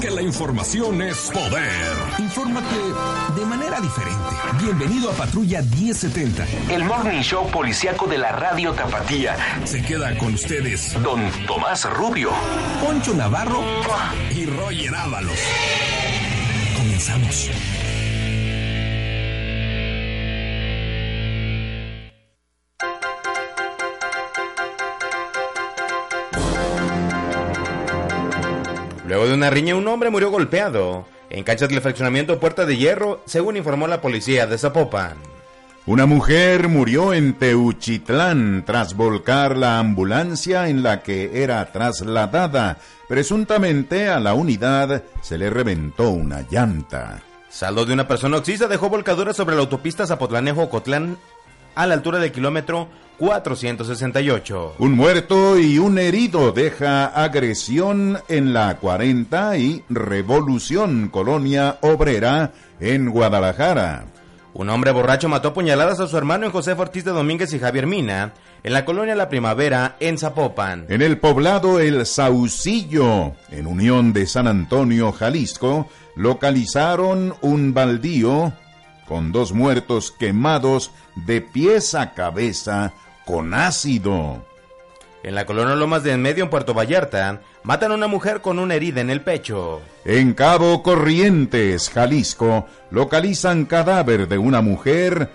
[0.00, 1.96] Que la información es poder.
[2.18, 2.76] Infórmate
[3.34, 4.20] de manera diferente.
[4.62, 6.46] Bienvenido a Patrulla 1070.
[6.70, 9.36] El morning show policiaco de la radio Tapatía.
[9.64, 12.30] Se queda con ustedes Don Tomás Rubio.
[12.84, 13.64] Poncho Navarro
[14.34, 15.38] y Roger Ábalos.
[16.76, 17.50] Comenzamos.
[29.06, 33.22] Luego de una riña, un hombre murió golpeado en canchas del fraccionamiento Puerta de Hierro,
[33.24, 35.16] según informó la policía de Zapopan.
[35.86, 42.78] Una mujer murió en Teuchitlán tras volcar la ambulancia en la que era trasladada.
[43.08, 47.22] Presuntamente a la unidad se le reventó una llanta.
[47.48, 51.16] Saldo de una persona oxisa dejó volcadura sobre la autopista Zapotlanejo-Cotlán
[51.76, 52.88] a la altura del kilómetro
[53.18, 54.74] 468.
[54.78, 63.10] Un muerto y un herido deja agresión en la 40 y Revolución Colonia Obrera en
[63.10, 64.06] Guadalajara.
[64.52, 67.58] Un hombre borracho mató a puñaladas a su hermano en José Ortiz de Domínguez y
[67.58, 70.86] Javier Mina en la colonia La Primavera en Zapopan.
[70.88, 78.54] En el poblado El Saucillo, en Unión de San Antonio, Jalisco, localizaron un baldío
[79.06, 82.94] con dos muertos quemados de pies a cabeza
[83.26, 84.46] con ácido.
[85.22, 88.60] En la colonia Lomas de En Medio, en Puerto Vallarta, matan a una mujer con
[88.60, 89.82] una herida en el pecho.
[90.04, 95.32] En Cabo Corrientes, Jalisco, localizan cadáver de una mujer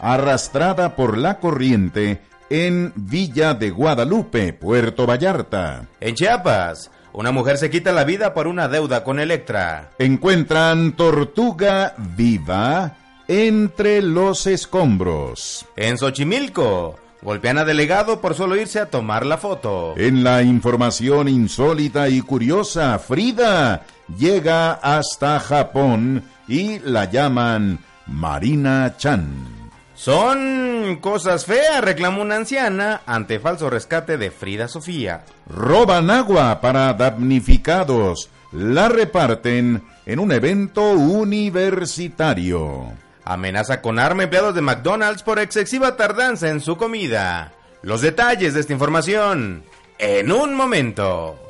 [0.00, 5.88] arrastrada por la corriente en Villa de Guadalupe, Puerto Vallarta.
[6.00, 9.90] En Chiapas, una mujer se quita la vida por una deuda con Electra.
[9.98, 12.96] Encuentran tortuga viva
[13.28, 15.66] entre los escombros.
[15.76, 19.94] En Xochimilco, golpean a delegado por solo irse a tomar la foto.
[19.96, 23.84] En la información insólita y curiosa, Frida
[24.18, 29.70] llega hasta Japón y la llaman Marina Chan.
[29.94, 35.24] Son cosas feas, reclamó una anciana ante falso rescate de Frida Sofía.
[35.48, 38.28] Roban agua para damnificados.
[38.52, 43.03] La reparten en un evento universitario.
[43.24, 47.52] Amenaza con arma empleados de McDonald's por excesiva tardanza en su comida.
[47.82, 49.64] Los detalles de esta información
[49.98, 51.43] en un momento.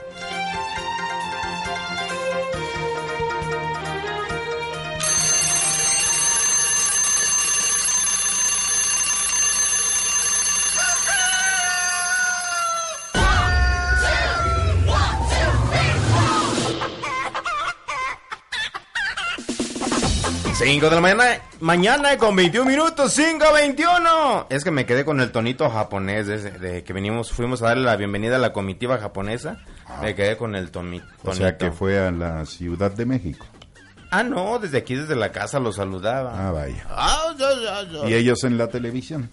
[20.75, 21.25] Cinco de la mañana,
[21.61, 24.47] mañana con 21 minutos, 5.21.
[24.51, 27.85] Es que me quedé con el tonito japonés de, de que venimos, fuimos a darle
[27.85, 29.61] la bienvenida a la comitiva japonesa.
[30.03, 31.07] Me quedé con el tonito.
[31.23, 33.47] O sea que fue a la Ciudad de México.
[34.11, 36.49] Ah, no, desde aquí, desde la casa lo saludaba.
[36.49, 36.85] Ah, vaya.
[36.89, 37.33] Ah.
[38.09, 39.31] Y ellos en la televisión.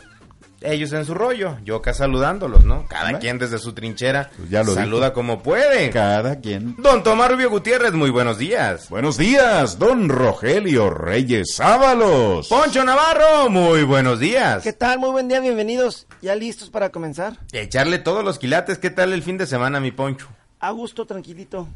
[0.63, 2.85] Ellos en su rollo, yo acá saludándolos, ¿no?
[2.87, 5.13] Cada quien desde su trinchera Pues ya lo saluda dijo.
[5.15, 5.89] como puede.
[5.89, 6.75] Cada quien.
[6.77, 8.87] Don Tomás Rubio Gutiérrez, muy buenos días.
[8.89, 12.47] Buenos días, don Rogelio Reyes Ábalos.
[12.47, 14.61] Poncho Navarro, muy buenos días.
[14.61, 14.99] ¿Qué tal?
[14.99, 16.05] Muy buen día, bienvenidos.
[16.21, 17.39] ¿Ya listos para comenzar?
[17.53, 20.27] Echarle todos los quilates, ¿qué tal el fin de semana, mi Poncho?
[20.59, 21.67] A gusto, tranquilito.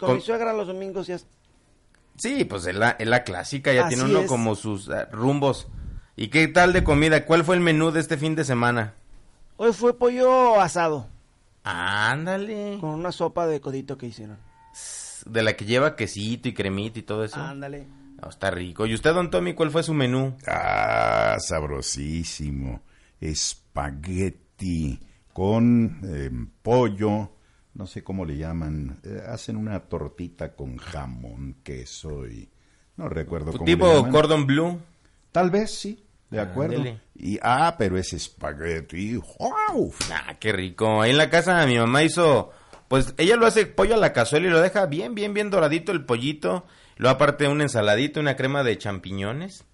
[0.00, 1.18] Con, Con- mi suegra los domingos ya...
[2.16, 4.26] Sí, pues es la, es la clásica, ya Así tiene uno es.
[4.26, 5.68] como sus eh, rumbos.
[6.16, 7.24] ¿Y qué tal de comida?
[7.26, 8.94] ¿Cuál fue el menú de este fin de semana?
[9.56, 11.08] Hoy fue pollo asado,
[11.64, 12.78] Ándale.
[12.80, 14.36] con una sopa de codito que hicieron.
[15.26, 17.40] De la que lleva quesito y cremita y todo eso.
[17.40, 17.86] Ándale.
[18.20, 18.86] No, está rico.
[18.86, 20.36] ¿Y usted, don Tommy, cuál fue su menú?
[20.46, 22.80] Ah, sabrosísimo.
[23.20, 25.00] Espagueti
[25.32, 26.30] con eh,
[26.62, 27.32] pollo,
[27.74, 28.98] no sé cómo le llaman.
[29.02, 32.48] eh, hacen una tortita con jamón, queso y
[32.96, 34.10] no recuerdo cómo le Tipo llaman.
[34.12, 34.80] cordon bleu.
[35.32, 36.03] Tal vez sí,
[36.34, 36.76] de acuerdo.
[36.76, 37.00] Ándele.
[37.14, 39.16] Y ah, pero es espagueti.
[39.16, 39.92] ¡Wow!
[40.12, 41.00] Ah, qué rico.
[41.00, 42.50] Ahí en la casa mi mamá hizo,
[42.88, 45.92] pues ella lo hace pollo a la cazuela y lo deja bien, bien, bien doradito
[45.92, 46.66] el pollito.
[46.96, 49.64] Luego aparte una ensaladita, una crema de champiñones.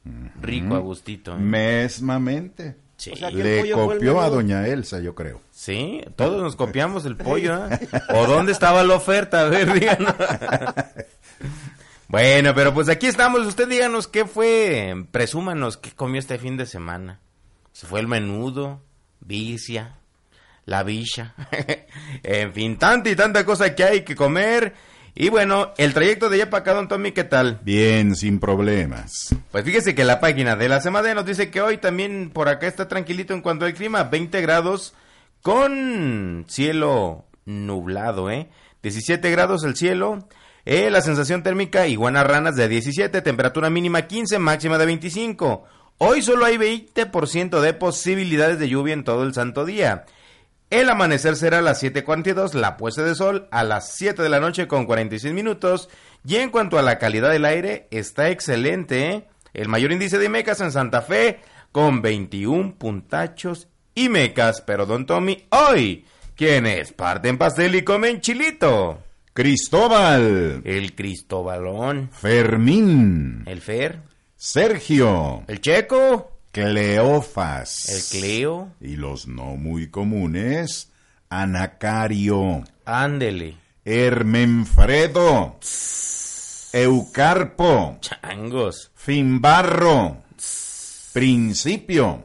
[0.41, 1.35] Rico, a gustito.
[1.35, 1.39] ¿eh?
[1.39, 2.77] Mesmamente.
[2.97, 3.13] Sí.
[3.13, 5.41] O sea, Le copió a doña Elsa, yo creo.
[5.51, 7.89] Sí, todos nos copiamos el pollo, ¿eh?
[8.15, 9.41] ¿O dónde estaba la oferta?
[9.41, 10.15] A ver, díganos.
[12.11, 13.47] Bueno, pero pues aquí estamos.
[13.47, 17.21] Usted díganos qué fue, presúmanos qué comió este fin de semana.
[17.71, 18.83] Se fue el menudo,
[19.21, 19.95] vicia,
[20.65, 21.37] la bicha.
[22.25, 24.75] en fin, tanta y tanta cosa que hay que comer.
[25.15, 27.61] Y bueno, el trayecto de allá para acá, don Tommy, ¿qué tal?
[27.63, 29.33] Bien, sin problemas.
[29.53, 32.67] Pues fíjese que la página de la semana nos dice que hoy también por acá
[32.67, 34.95] está tranquilito en cuanto al clima, 20 grados
[35.43, 38.51] con cielo nublado, ¿eh?
[38.83, 40.27] 17 grados el cielo,
[40.65, 45.65] eh, la sensación térmica iguanas ranas de 17, temperatura mínima 15, máxima de 25.
[45.99, 50.05] Hoy solo hay 20% de posibilidades de lluvia en todo el santo día.
[50.71, 54.39] El amanecer será a las 7.42, la puesta de sol a las 7 de la
[54.39, 55.89] noche con 46 minutos.
[56.25, 59.11] Y en cuanto a la calidad del aire, está excelente.
[59.11, 59.29] ¿eh?
[59.53, 61.41] El mayor índice de mecas en Santa Fe
[61.73, 64.61] con 21 puntachos y mecas.
[64.61, 66.05] Pero don Tommy, hoy,
[66.37, 66.93] ¿quién es?
[66.93, 69.10] Parten pastel y comen chilito.
[69.33, 74.03] Cristóbal, El Cristobalón, Fermín, el Fer,
[74.37, 77.89] Sergio, el Checo, Cleofas.
[77.89, 80.91] el Cleo, Y los no muy comunes,
[81.29, 85.59] Anacario, ándele, Hermenfredo,
[86.73, 88.91] Eucarpo, changos.
[88.95, 90.23] Finbarro,
[91.13, 92.25] Principio,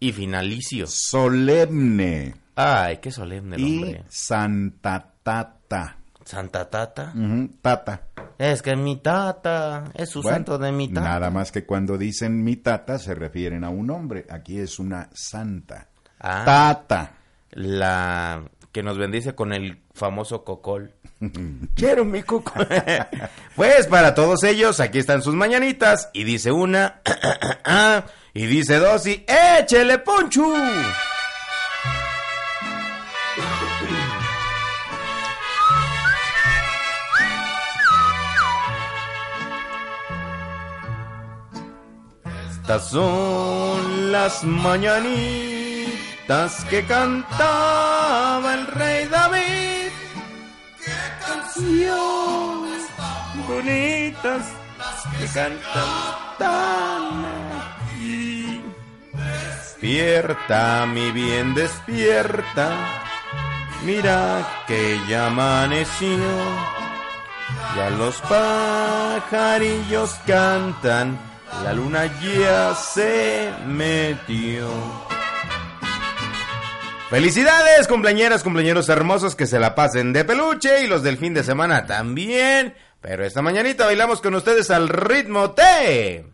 [0.00, 0.86] y finalicio.
[0.86, 2.34] Solemne.
[2.56, 4.04] Ay, qué solemne el y hombre.
[4.08, 5.97] Santa Tata.
[6.28, 7.14] Santa Tata.
[7.62, 8.02] Tata.
[8.36, 11.08] Es que mi tata es su Bueno, santo de mi tata.
[11.08, 14.26] Nada más que cuando dicen mi tata se refieren a un hombre.
[14.28, 15.88] Aquí es una santa.
[16.20, 16.42] Ah.
[16.44, 17.12] Tata.
[17.52, 18.42] La
[18.72, 20.92] que nos bendice con el famoso cocol.
[21.74, 22.68] Quiero mi cocol.
[23.56, 26.10] pues para todos ellos, aquí están sus mañanitas.
[26.12, 27.00] Y dice una,
[28.34, 29.24] y dice dos, y
[29.58, 30.52] échele ponchu.
[42.68, 45.86] Estas son las mañanitas
[46.68, 49.88] que cantaba el rey David.
[50.84, 50.92] ¡Qué
[51.26, 52.82] canciones
[53.48, 54.42] bonitas
[55.18, 55.88] que cantan
[56.38, 57.24] tan
[57.88, 58.62] aquí!
[59.14, 62.68] Despierta, mi bien, despierta.
[63.82, 66.18] Mira que ya amaneció.
[67.74, 71.18] Ya los pajarillos cantan,
[71.64, 74.68] la luna ya se metió.
[77.10, 81.42] Felicidades, cumpleañeras, cumpleañeros hermosos que se la pasen de peluche y los del fin de
[81.42, 82.74] semana también.
[83.00, 86.26] Pero esta mañanita bailamos con ustedes al ritmo de...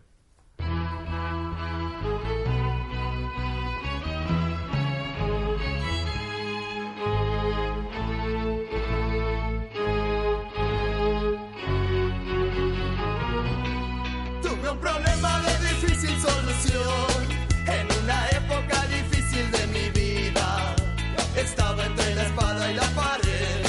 [22.69, 23.65] y la pared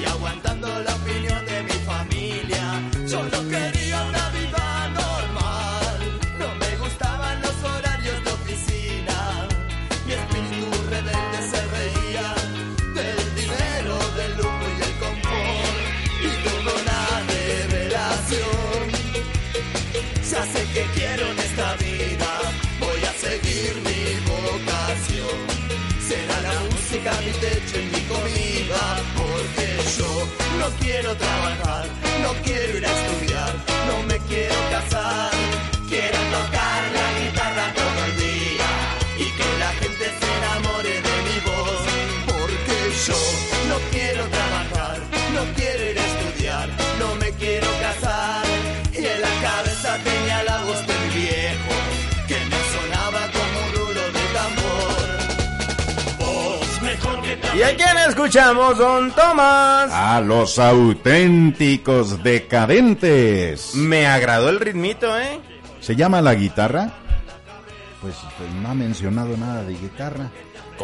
[0.00, 2.64] y aguantando la opinión de mi familia.
[3.06, 5.98] Yo no quería una vida normal,
[6.38, 9.48] no me gustaban los horarios de oficina.
[10.06, 12.28] Mi espíritu rebelde se reía
[12.98, 15.78] del dinero, del lujo y el confort
[16.26, 17.02] y tuve una
[17.34, 18.86] revelación.
[20.30, 22.30] Ya sé que quiero en esta vida,
[22.80, 24.00] voy a seguir mi
[24.32, 25.38] vocación.
[26.08, 27.32] Será la música mi
[29.16, 29.66] porque
[29.98, 30.10] yo
[30.58, 31.86] no quiero trabajar,
[32.22, 33.54] no quiero ir a estudiar,
[33.88, 35.30] no me quiero casar.
[35.88, 38.68] Quiero tocar la guitarra todo el día
[39.18, 40.32] y que la gente se
[57.56, 59.90] ¿Y a quién escuchamos, don Tomás?
[59.90, 63.74] A los auténticos decadentes.
[63.74, 65.40] Me agradó el ritmito, ¿eh?
[65.80, 66.92] ¿Se llama la guitarra?
[68.02, 70.30] Pues, pues no ha mencionado nada de guitarra.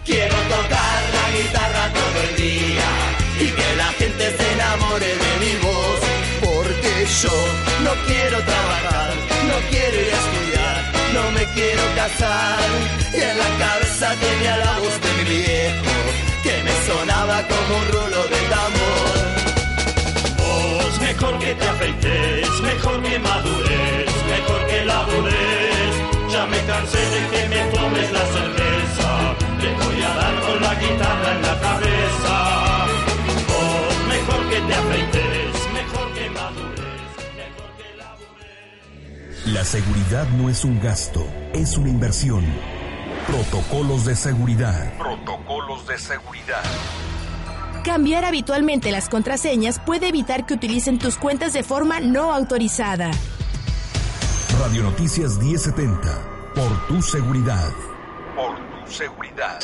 [0.05, 2.89] Quiero tocar la guitarra todo el día
[3.39, 5.99] y que la gente se enamore de mi voz.
[6.41, 6.91] Porque
[7.21, 7.35] yo
[7.85, 9.13] no quiero trabajar,
[9.47, 10.75] no quiero ir a estudiar,
[11.13, 12.59] no me quiero casar.
[13.13, 15.95] Y en la cabeza tenía la voz de mi viejo
[16.43, 19.17] que me sonaba como un rulo de tambor.
[20.37, 25.93] Vos mejor que te afeites, mejor que madures, mejor que labures.
[26.29, 27.32] Ya me cansé de
[30.73, 32.85] la guitarra en la cabeza.
[33.47, 36.81] Vos mejor que te afeites, mejor que madures,
[37.35, 39.47] mejor que labures.
[39.47, 42.45] La seguridad no es un gasto, es una inversión.
[43.27, 44.93] Protocolos de seguridad.
[44.97, 46.63] Protocolos de seguridad.
[47.85, 53.11] Cambiar habitualmente las contraseñas puede evitar que utilicen tus cuentas de forma no autorizada.
[54.59, 55.99] Radio Noticias 1070.
[56.55, 57.71] Por tu seguridad.
[58.35, 59.59] Por tu seguridad.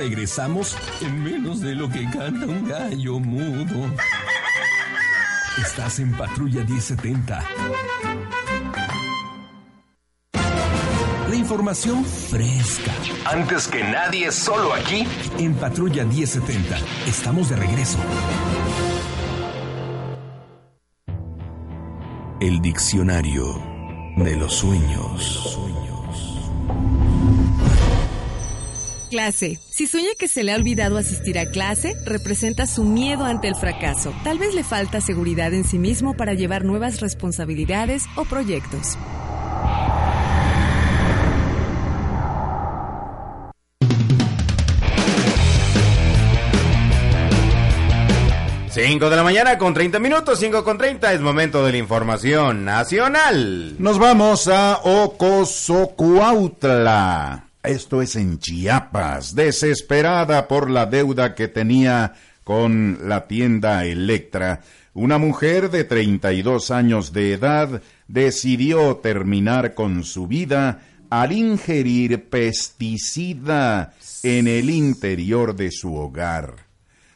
[0.00, 3.94] Regresamos en menos de lo que canta un gallo mudo.
[5.60, 7.44] Estás en Patrulla 1070.
[11.28, 12.92] La información fresca.
[13.26, 15.06] Antes que nadie, solo aquí.
[15.36, 16.78] En Patrulla 1070.
[17.06, 17.98] Estamos de regreso.
[22.40, 23.62] El diccionario
[24.16, 25.58] de los sueños.
[29.10, 29.58] Clase.
[29.68, 33.56] Si sueña que se le ha olvidado asistir a clase, representa su miedo ante el
[33.56, 34.14] fracaso.
[34.22, 38.96] Tal vez le falta seguridad en sí mismo para llevar nuevas responsabilidades o proyectos.
[48.70, 52.64] Cinco de la mañana con 30 minutos, 5 con 30 es momento de la información
[52.64, 53.74] nacional.
[53.80, 57.49] Nos vamos a Ocosocuautla.
[57.62, 64.62] Esto es en Chiapas, desesperada por la deuda que tenía con la tienda Electra.
[64.94, 73.92] Una mujer de 32 años de edad decidió terminar con su vida al ingerir pesticida
[74.22, 76.70] en el interior de su hogar.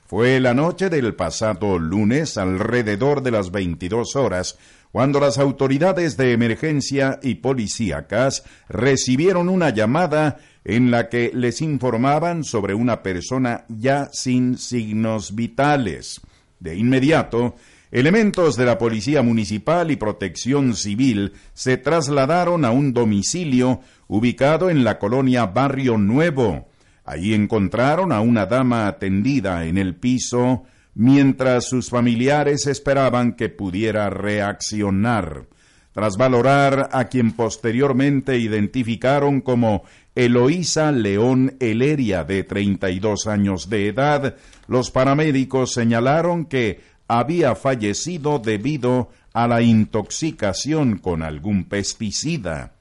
[0.07, 4.59] Fue la noche del pasado lunes, alrededor de las 22 horas,
[4.95, 12.45] cuando las autoridades de emergencia y policíacas recibieron una llamada en la que les informaban
[12.45, 16.21] sobre una persona ya sin signos vitales.
[16.61, 17.57] De inmediato,
[17.91, 24.85] elementos de la Policía Municipal y Protección Civil se trasladaron a un domicilio ubicado en
[24.85, 26.69] la colonia Barrio Nuevo.
[27.05, 30.63] Allí encontraron a una dama atendida en el piso
[30.95, 35.47] mientras sus familiares esperaban que pudiera reaccionar.
[35.93, 39.85] Tras valorar a quien posteriormente identificaron como
[40.17, 44.37] Eloísa León Eleria, de 32 años de edad,
[44.67, 52.73] los paramédicos señalaron que había fallecido debido a la intoxicación con algún pesticida.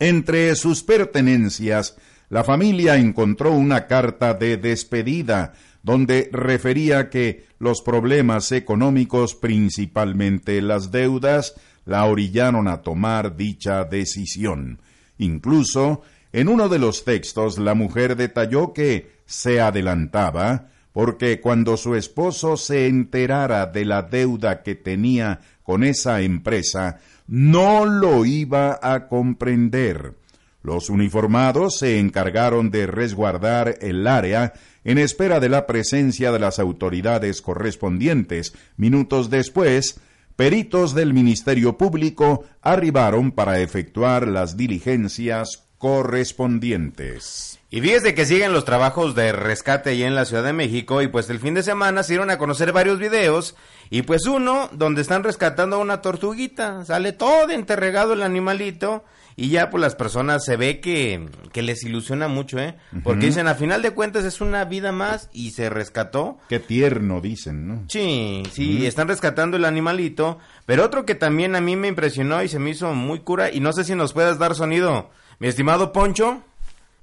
[0.00, 1.96] Entre sus pertenencias,
[2.30, 5.52] la familia encontró una carta de despedida
[5.82, 14.80] donde refería que los problemas económicos, principalmente las deudas, la orillaron a tomar dicha decisión.
[15.18, 21.94] Incluso, en uno de los textos, la mujer detalló que se adelantaba porque cuando su
[21.94, 29.08] esposo se enterara de la deuda que tenía con esa empresa, no lo iba a
[29.08, 30.14] comprender.
[30.62, 34.52] Los uniformados se encargaron de resguardar el área
[34.84, 38.54] en espera de la presencia de las autoridades correspondientes.
[38.76, 40.00] Minutos después,
[40.36, 47.58] peritos del Ministerio Público arribaron para efectuar las diligencias correspondientes.
[47.68, 51.08] Y fíjese que siguen los trabajos de rescate ahí en la Ciudad de México y
[51.08, 53.56] pues el fin de semana se dieron a conocer varios videos
[53.90, 59.04] y pues uno donde están rescatando a una tortuguita, sale todo enterregado el animalito
[59.36, 62.76] y ya pues las personas se ve que, que les ilusiona mucho, ¿eh?
[63.02, 66.38] Porque dicen, a final de cuentas es una vida más y se rescató.
[66.48, 67.82] Qué tierno, dicen, ¿no?
[67.88, 72.48] Sí, sí, están rescatando el animalito, pero otro que también a mí me impresionó y
[72.48, 75.92] se me hizo muy cura y no sé si nos puedas dar sonido, mi estimado
[75.92, 76.42] Poncho.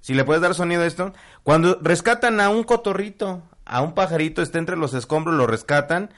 [0.01, 4.41] si le puedes dar sonido a esto, cuando rescatan a un cotorrito, a un pajarito,
[4.41, 6.11] está entre los escombros, lo rescatan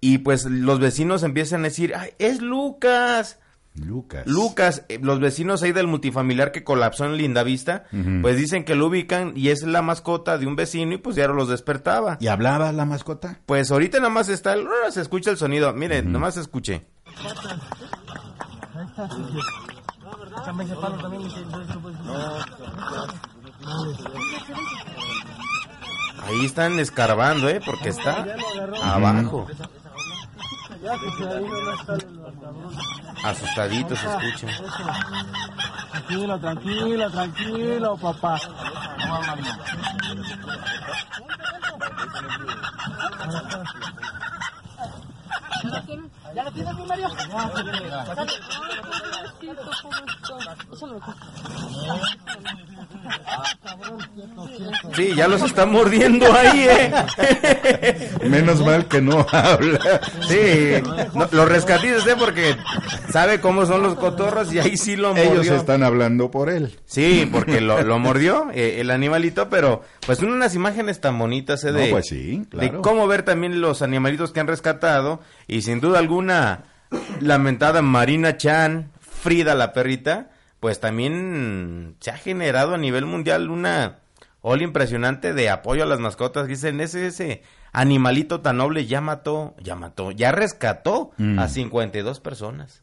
[0.00, 3.38] y pues los vecinos empiezan a decir, ¡ay, es Lucas!
[3.74, 4.24] Lucas.
[4.26, 8.20] Lucas, eh, los vecinos ahí del multifamiliar que colapsó en Lindavista, Ujú.
[8.22, 11.26] pues dicen que lo ubican y es la mascota de un vecino y pues ya
[11.26, 12.16] los despertaba.
[12.20, 13.40] ¿Y hablaba la mascota?
[13.46, 16.86] Pues ahorita nada más está, el- se escucha el sonido, miren, nada más escuche.
[26.22, 27.60] Ahí están escarbando, ¿eh?
[27.64, 28.24] Porque está
[28.82, 29.46] abajo.
[33.24, 34.46] Asustaditos se escucha.
[35.90, 38.38] Tranquilo, tranquilo, tranquilo, papá.
[46.34, 47.08] ¿Ya lo tienes, mi Mario?
[54.96, 58.10] Sí, ya los está mordiendo ahí, ¿eh?
[58.28, 60.00] Menos mal que no habla.
[60.28, 60.82] Sí,
[61.14, 62.16] no, los rescatistas, ¿eh?
[62.18, 62.56] Porque
[63.10, 65.42] sabe cómo son los cotorros y ahí sí lo mordió.
[65.42, 66.78] Ellos están hablando por él.
[66.86, 71.64] Sí, porque lo, lo mordió eh, el animalito, pero pues son unas imágenes tan bonitas,
[71.64, 71.72] ¿eh?
[71.72, 72.72] De, No, pues sí, claro.
[72.72, 76.23] de cómo ver también los animalitos que han rescatado y sin duda alguna
[77.20, 83.98] lamentada Marina Chan, Frida la perrita, pues también se ha generado a nivel mundial una
[84.42, 86.46] ola impresionante de apoyo a las mascotas.
[86.46, 91.38] Dicen, ese, ese animalito tan noble ya mató, ya mató, ya rescató Mm.
[91.38, 92.82] a 52 personas.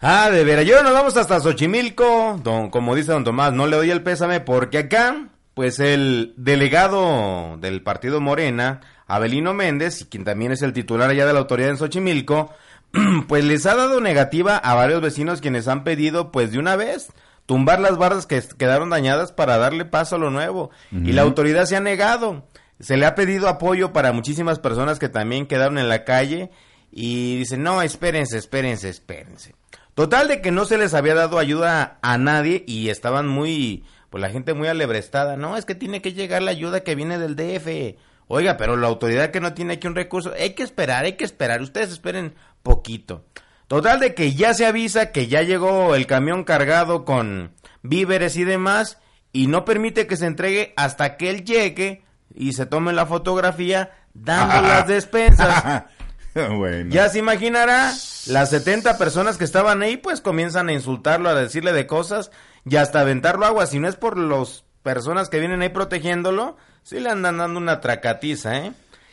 [0.00, 3.76] Ah, de veras, yo nos vamos hasta Xochimilco, don, como dice don Tomás, no le
[3.76, 10.52] doy el pésame porque acá, pues el delegado del partido Morena, Abelino Méndez, quien también
[10.52, 12.52] es el titular allá de la autoridad en Xochimilco,
[13.28, 17.12] pues les ha dado negativa a varios vecinos quienes han pedido, pues de una vez,
[17.46, 20.70] tumbar las bardas que quedaron dañadas para darle paso a lo nuevo.
[20.92, 22.46] Y la autoridad se ha negado.
[22.78, 26.50] Se le ha pedido apoyo para muchísimas personas que también quedaron en la calle
[26.90, 29.54] y dicen, no, espérense, espérense, espérense.
[29.94, 34.22] Total de que no se les había dado ayuda a nadie y estaban muy, pues
[34.22, 35.36] la gente muy alebrestada.
[35.36, 37.98] No, es que tiene que llegar la ayuda que viene del DF.
[38.32, 41.24] Oiga, pero la autoridad que no tiene aquí un recurso, hay que esperar, hay que
[41.24, 41.60] esperar.
[41.62, 43.24] Ustedes esperen poquito.
[43.66, 48.44] Total de que ya se avisa que ya llegó el camión cargado con víveres y
[48.44, 48.98] demás
[49.32, 53.90] y no permite que se entregue hasta que él llegue y se tome la fotografía
[54.14, 55.86] dando las despensas.
[56.34, 56.88] bueno.
[56.88, 57.92] Ya se imaginará,
[58.28, 62.30] las 70 personas que estaban ahí pues comienzan a insultarlo, a decirle de cosas
[62.64, 63.66] y hasta aventarlo agua.
[63.66, 67.80] Si no es por las personas que vienen ahí protegiéndolo, sí le andan dando una
[67.80, 68.72] tracatiza, ¿eh?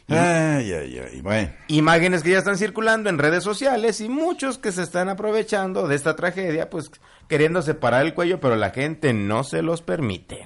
[0.09, 1.49] Y- Ay, ay, ay, bueno.
[1.67, 5.95] Imágenes que ya están circulando en redes sociales y muchos que se están aprovechando de
[5.95, 6.89] esta tragedia, pues
[7.27, 10.45] queriendo separar el cuello, pero la gente no se los permite.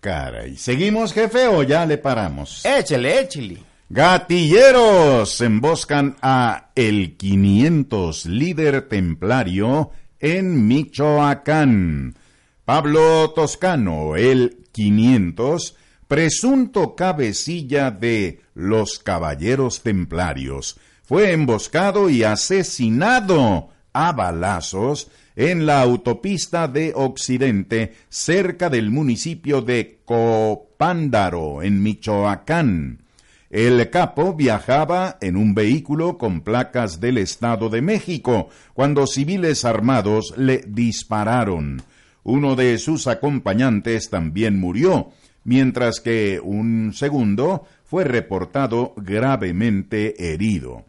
[0.00, 2.64] Caray, ¿seguimos, jefe, o ya le paramos?
[2.64, 3.62] Échele, échele.
[3.88, 12.16] Gatilleros emboscan a el 500 líder templario en Michoacán.
[12.64, 15.76] Pablo Toscano, el 500,
[16.08, 26.66] presunto cabecilla de los Caballeros Templarios, fue emboscado y asesinado a balazos en la autopista
[26.66, 33.02] de Occidente, cerca del municipio de Copándaro, en Michoacán.
[33.50, 40.34] El capo viajaba en un vehículo con placas del Estado de México cuando civiles armados
[40.36, 41.82] le dispararon.
[42.24, 45.12] Uno de sus acompañantes también murió,
[45.46, 50.84] mientras que un segundo fue reportado gravemente herido.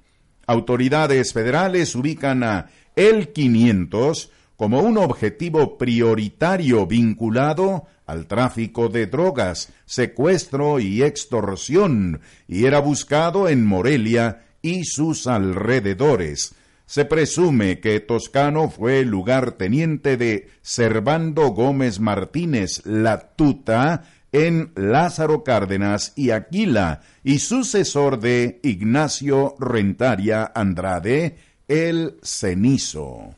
[0.48, 9.72] Autoridades federales ubican a el 500 como un objetivo prioritario vinculado al tráfico de drogas,
[9.86, 16.56] secuestro y extorsión, y era buscado en Morelia y sus alrededores.
[16.88, 24.04] Se presume que Toscano fue lugarteniente de Servando Gómez Martínez La Tuta
[24.46, 33.34] en Lázaro Cárdenas y Aquila y sucesor de Ignacio Rentaria Andrade, el Cenizo.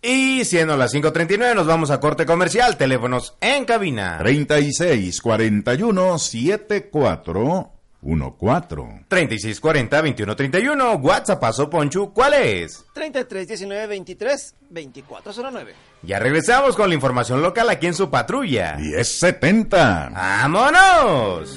[0.00, 2.78] Y siendo las 5.39 nos vamos a corte comercial.
[2.78, 4.16] Teléfonos en cabina.
[4.18, 9.04] 36 41 74 14.
[9.08, 10.94] 36 40 21 31.
[10.94, 12.12] WhatsApp paso Ponchu.
[12.12, 12.84] ¿Cuál es?
[12.94, 15.74] 33 19 23 2409.
[16.02, 18.76] Ya regresamos con la información local aquí en su patrulla.
[18.76, 20.10] 1070.
[20.14, 21.56] ¡Vámonos!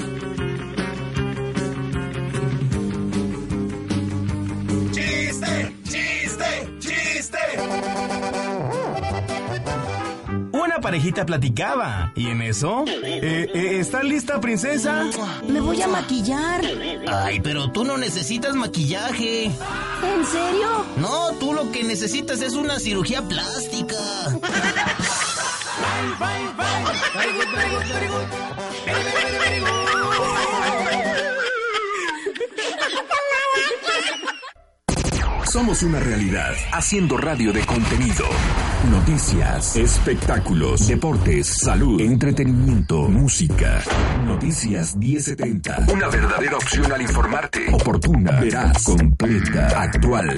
[10.84, 12.12] Parejita platicaba.
[12.16, 12.86] ¿Y en eso?
[12.88, 15.06] Eh, eh, ¿Está lista, princesa?
[15.48, 16.62] Me voy a maquillar.
[17.08, 19.46] Ay, pero tú no necesitas maquillaje.
[19.46, 20.86] ¿En serio?
[20.98, 23.96] No, tú lo que necesitas es una cirugía plástica.
[35.50, 38.26] Somos una realidad, haciendo radio de contenido.
[38.90, 43.82] Noticias, espectáculos, deportes, salud, entretenimiento, música.
[44.26, 45.86] Noticias 1070.
[45.94, 47.72] Una verdadera opción al informarte.
[47.72, 50.34] Oportuna, veraz, completa, actual.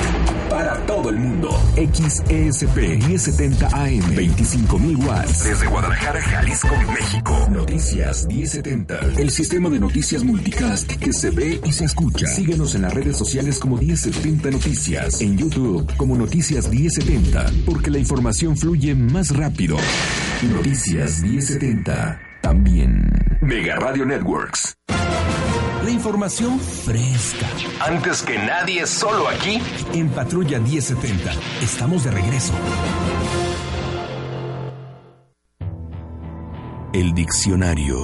[0.49, 1.49] Para todo el mundo.
[1.75, 4.15] XESP 1070 AM.
[4.15, 5.43] 25.000 watts.
[5.43, 7.47] Desde Guadalajara, Jalisco, México.
[7.51, 8.99] Noticias 1070.
[9.17, 12.27] El sistema de noticias multicast que se ve y se escucha.
[12.27, 14.94] Síguenos en las redes sociales como 1070 Noticias.
[15.19, 17.51] En YouTube como Noticias 1070.
[17.65, 19.77] Porque la información fluye más rápido.
[20.41, 22.19] Noticias 1070.
[22.41, 23.11] También.
[23.41, 24.75] Mega Radio Networks.
[25.83, 27.47] La información fresca.
[27.85, 29.61] Antes que nadie, solo aquí.
[29.93, 31.33] En Patrulla 1070.
[31.61, 32.53] Estamos de regreso.
[36.93, 37.97] El diccionario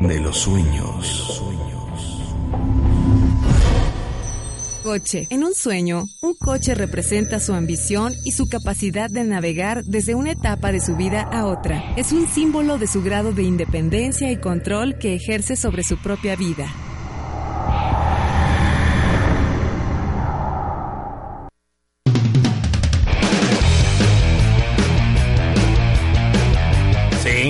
[0.00, 1.42] de los sueños.
[4.86, 5.26] Coche.
[5.30, 10.30] En un sueño, un coche representa su ambición y su capacidad de navegar desde una
[10.30, 11.82] etapa de su vida a otra.
[11.96, 16.36] Es un símbolo de su grado de independencia y control que ejerce sobre su propia
[16.36, 16.72] vida.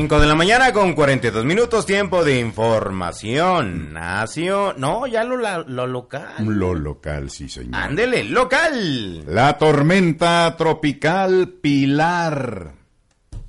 [0.07, 3.93] Cinco de la mañana con 42 minutos, tiempo de información.
[3.93, 4.73] Nacio.
[4.79, 6.33] No, ya lo, la- lo local.
[6.47, 7.75] Lo local, sí, señor.
[7.75, 9.25] Ándele, local.
[9.27, 12.71] La tormenta tropical Pilar.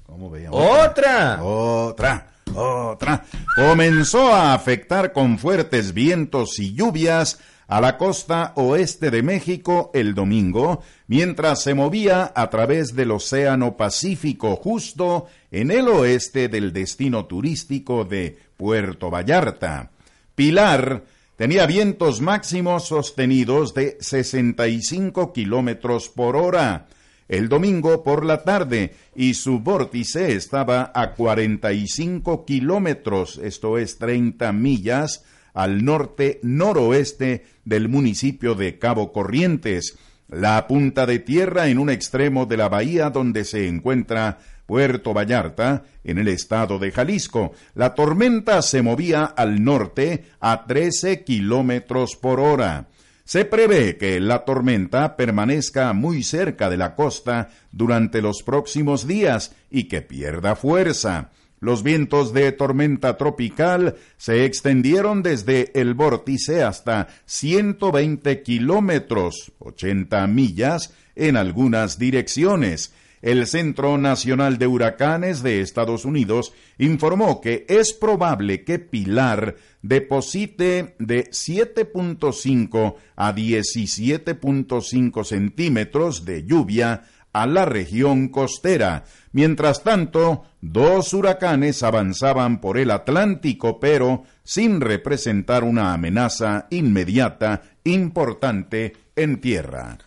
[0.07, 0.59] ¿Cómo veíamos?
[0.59, 1.43] Otra.
[1.43, 2.27] Otra.
[2.55, 3.23] Otra.
[3.55, 10.13] Comenzó a afectar con fuertes vientos y lluvias a la costa oeste de México el
[10.15, 17.25] domingo, mientras se movía a través del Océano Pacífico justo en el oeste del destino
[17.25, 19.91] turístico de Puerto Vallarta.
[20.35, 21.03] Pilar
[21.35, 26.87] tenía vientos máximos sostenidos de 65 kilómetros por hora
[27.27, 34.51] el domingo por la tarde y su vórtice estaba a 45 kilómetros, esto es 30
[34.53, 35.25] millas,
[35.57, 39.97] al norte noroeste del municipio de Cabo Corrientes,
[40.29, 45.83] la punta de tierra en un extremo de la bahía donde se encuentra Puerto Vallarta,
[46.03, 47.53] en el estado de Jalisco.
[47.73, 52.89] La tormenta se movía al norte a 13 kilómetros por hora.
[53.23, 59.55] Se prevé que la tormenta permanezca muy cerca de la costa durante los próximos días
[59.71, 61.31] y que pierda fuerza.
[61.59, 70.93] Los vientos de tormenta tropical se extendieron desde el vórtice hasta 120 kilómetros, 80 millas,
[71.15, 72.93] en algunas direcciones.
[73.23, 80.95] El Centro Nacional de Huracanes de Estados Unidos informó que es probable que Pilar deposite
[80.99, 87.05] de 7.5 a 17.5 centímetros de lluvia
[87.41, 89.03] a la región costera.
[89.31, 98.95] Mientras tanto, dos huracanes avanzaban por el Atlántico, pero sin representar una amenaza inmediata importante
[99.15, 99.97] en tierra.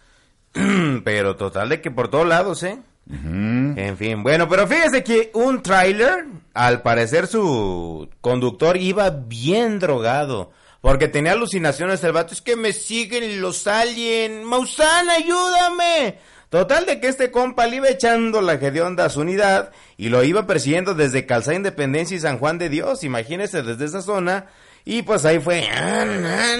[1.04, 2.78] pero total de que por todos lados, ¿eh?
[3.12, 10.52] En fin, bueno, pero fíjese que un tráiler, al parecer su conductor iba bien drogado.
[10.80, 14.44] Porque tenía alucinaciones el vato, es que me siguen los aliens.
[14.44, 16.18] Maussan, ayúdame.
[16.50, 20.24] Total de que este compa le iba echando la hedionda a su unidad y lo
[20.24, 24.46] iba persiguiendo desde Calzada Independencia y San Juan de Dios, imagínese desde esa zona.
[24.84, 25.68] Y pues ahí fue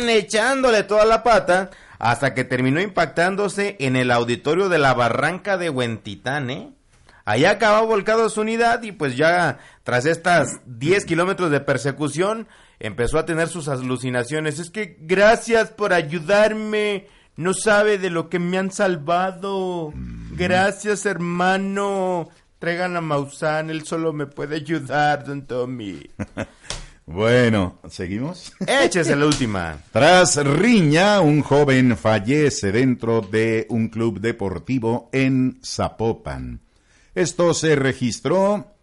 [0.09, 5.71] echándole toda la pata hasta que terminó impactándose en el auditorio de la barranca de
[5.71, 6.73] Huentitán, ¿eh?
[7.25, 12.47] Allá acabó volcado su unidad y pues ya tras estas 10 kilómetros de persecución
[12.79, 14.59] empezó a tener sus alucinaciones.
[14.59, 17.09] Es que gracias por ayudarme.
[17.41, 19.95] No sabe de lo que me han salvado.
[20.33, 22.29] Gracias, hermano.
[22.59, 26.03] Traigan a Maussan, él solo me puede ayudar, don Tommy.
[27.07, 28.53] Bueno, ¿seguimos?
[28.85, 29.79] Échese la última.
[29.91, 36.61] Tras riña, un joven fallece dentro de un club deportivo en Zapopan.
[37.17, 38.77] Esto se registró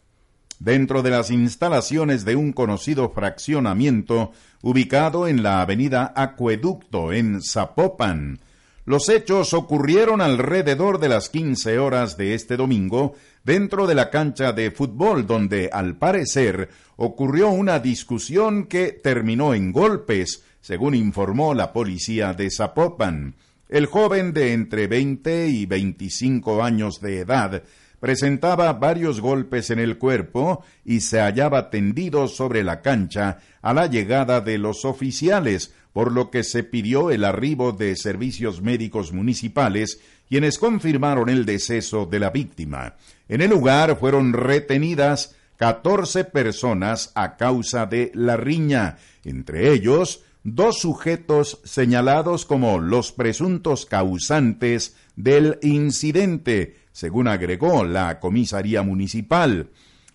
[0.60, 8.42] dentro de las instalaciones de un conocido fraccionamiento ubicado en la avenida Acueducto en Zapopan.
[8.88, 14.54] Los hechos ocurrieron alrededor de las 15 horas de este domingo dentro de la cancha
[14.54, 21.74] de fútbol donde al parecer ocurrió una discusión que terminó en golpes, según informó la
[21.74, 23.36] policía de Zapopan.
[23.68, 27.64] El joven de entre 20 y 25 años de edad
[28.00, 33.88] presentaba varios golpes en el cuerpo y se hallaba tendido sobre la cancha a la
[33.88, 40.00] llegada de los oficiales, por lo que se pidió el arribo de servicios médicos municipales,
[40.30, 42.96] quienes confirmaron el deceso de la víctima.
[43.30, 50.80] En el lugar fueron retenidas 14 personas a causa de la riña, entre ellos dos
[50.80, 59.70] sujetos señalados como los presuntos causantes del incidente, según agregó la comisaría municipal.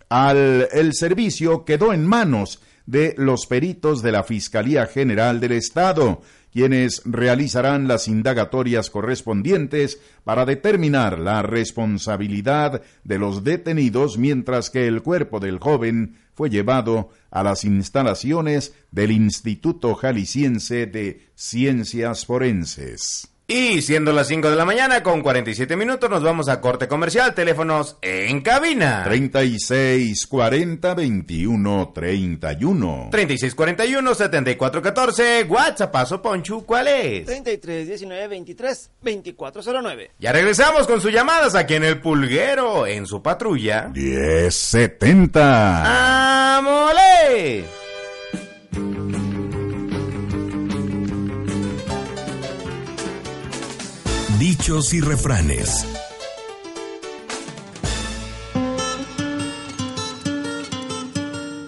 [0.08, 6.22] Al el servicio quedó en manos de los peritos de la Fiscalía General del Estado,
[6.52, 15.02] quienes realizarán las indagatorias correspondientes para determinar la responsabilidad de los detenidos mientras que el
[15.02, 23.31] cuerpo del joven fue llevado a las instalaciones del Instituto Jalisciense de Ciencias Forenses.
[23.54, 27.34] Y siendo las 5 de la mañana con 47 minutos nos vamos a corte comercial,
[27.34, 29.02] teléfonos en cabina.
[29.04, 33.08] 36 40 21 31.
[33.10, 37.26] 36 41 74 14, WhatsApp, paso Ponchu, ¿cuál es?
[37.26, 40.12] 33 19 23 2409.
[40.18, 43.90] Ya regresamos con sus llamadas aquí en el Pulguero, en su patrulla.
[43.92, 46.56] 1070.
[46.56, 47.81] ¡Amole!
[54.42, 55.86] Dichos y refranes.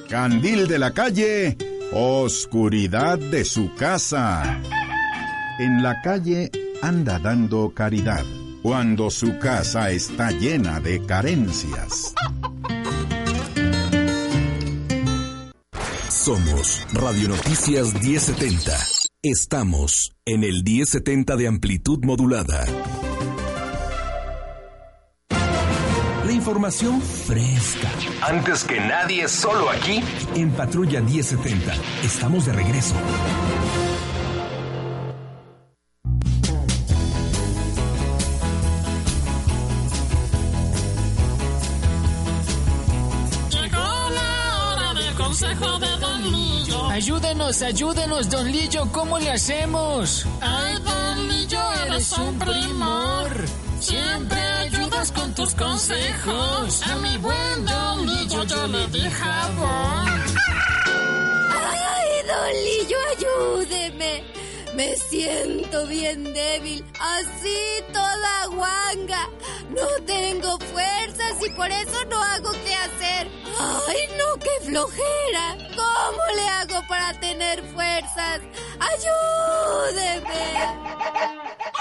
[0.09, 1.57] Candil de la calle,
[1.93, 4.61] oscuridad de su casa.
[5.61, 6.51] En la calle
[6.83, 8.25] anda dando caridad,
[8.61, 12.13] cuando su casa está llena de carencias.
[16.09, 19.04] Somos Radio Noticias 1070.
[19.27, 22.67] Estamos en el 1070 de amplitud modulada.
[26.27, 27.89] La información fresca.
[28.21, 30.03] Antes que nadie, solo aquí.
[30.35, 31.75] En Patrulla 1070.
[32.05, 32.97] Estamos de regreso.
[46.95, 50.25] Ayúdenos, ayúdenos, don Lillo, ¿cómo le hacemos?
[50.41, 53.31] Ay, Don Lillo, eres un primor.
[53.81, 56.83] Siempre ayudas con tus consejos.
[56.87, 60.07] A mi buen Don Lillo yo le di jabón.
[61.51, 64.44] ¡Ay, Dolillo, ayúdeme!
[64.75, 69.29] Me siento bien débil, así toda guanga.
[69.71, 73.29] No tengo fuerzas y por eso no hago qué hacer.
[73.57, 75.57] ¡Ay, no, qué flojera!
[75.77, 78.41] ¿Cómo le hago para tener fuerzas?
[78.81, 80.25] ¡Ayúdeme!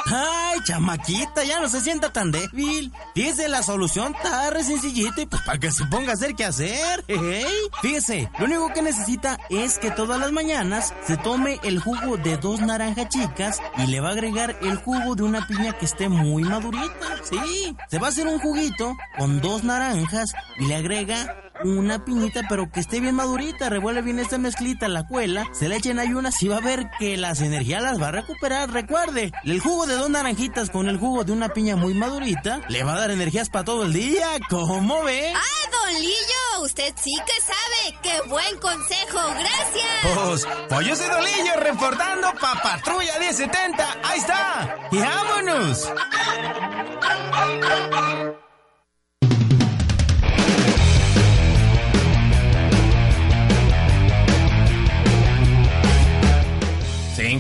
[0.06, 2.92] Ay, chamaquita, ya no se sienta tan débil.
[3.16, 6.46] Fíjese, la solución está re sencillita y pues para que se ponga a hacer qué
[6.46, 7.04] hacer.
[7.08, 7.46] Hey,
[7.82, 12.38] fíjese, lo único que necesita es que todas las mañanas se tome el jugo de
[12.38, 16.10] dos naranjas chicas y le va a agregar el jugo de una piña que esté
[16.10, 17.18] muy madurita.
[17.24, 22.42] Sí, se va a hacer un juguito con dos naranjas y le agrega una piñita,
[22.50, 23.70] pero que esté bien madurita.
[23.70, 27.18] Revuelve bien esta mezclita, la cuela, se le echen ayunas y va a ver que
[27.18, 28.72] las energías las va a recuperar.
[28.72, 32.84] Recuerde, el jugo de dos naranjitas con el jugo de una piña muy madurita le
[32.84, 34.28] va a dar energías para todo el día.
[34.50, 35.34] ¿Cómo ve?
[35.36, 36.64] ¡Ah, don Lillo!
[36.64, 37.98] Usted sí que sabe.
[38.02, 39.20] ¡Qué buen consejo!
[39.38, 39.84] ¡Gracias!
[40.04, 43.98] Pues, pues yo soy Dolillo reportando pa' Patrulla 1070.
[44.04, 44.78] ¡Ahí está!
[44.92, 45.90] ¡Y vámonos!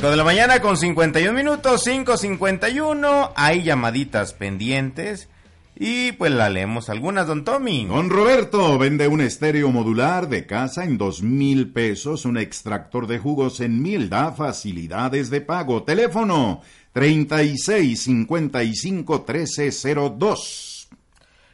[0.10, 3.32] De la mañana con 51 minutos, 5.51.
[3.38, 5.30] Hay llamaditas pendientes.
[5.76, 7.86] Y pues la leemos algunas, don Tommy.
[7.86, 13.18] Don Roberto vende un estéreo modular de casa en dos mil pesos, un extractor de
[13.18, 15.84] jugos en mil, da facilidades de pago.
[15.84, 16.62] Teléfono
[16.92, 20.73] 36 55 1302.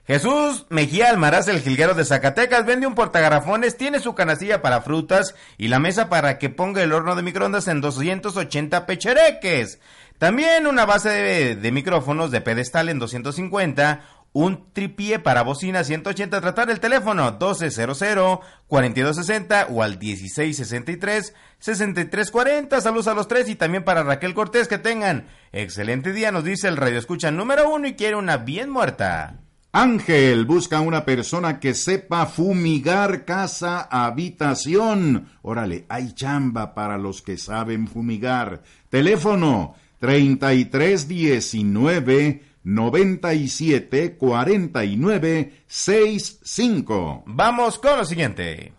[0.10, 5.36] Jesús Mejía Almaraz, el jilguero de Zacatecas, vende un portagarrafones, tiene su canastilla para frutas
[5.56, 9.80] y la mesa para que ponga el horno de microondas en 280 pechereques.
[10.18, 14.02] También una base de, micrófonos de pedestal en 250,
[14.34, 22.82] un tripié para bocina 180, tratar el teléfono 1200-4260 o al 1663-6340.
[22.82, 26.68] Saludos a los tres y también para Raquel Cortés que tengan excelente día, nos dice
[26.68, 29.42] el radio escucha número uno y quiere una bien muerta.
[29.72, 35.30] Ángel busca una persona que sepa fumigar casa, habitación.
[35.44, 38.64] Órale, hay chamba para los que saben fumigar.
[38.90, 47.24] Teléfono 3319 97 49 65.
[47.28, 48.74] Vamos con lo siguiente.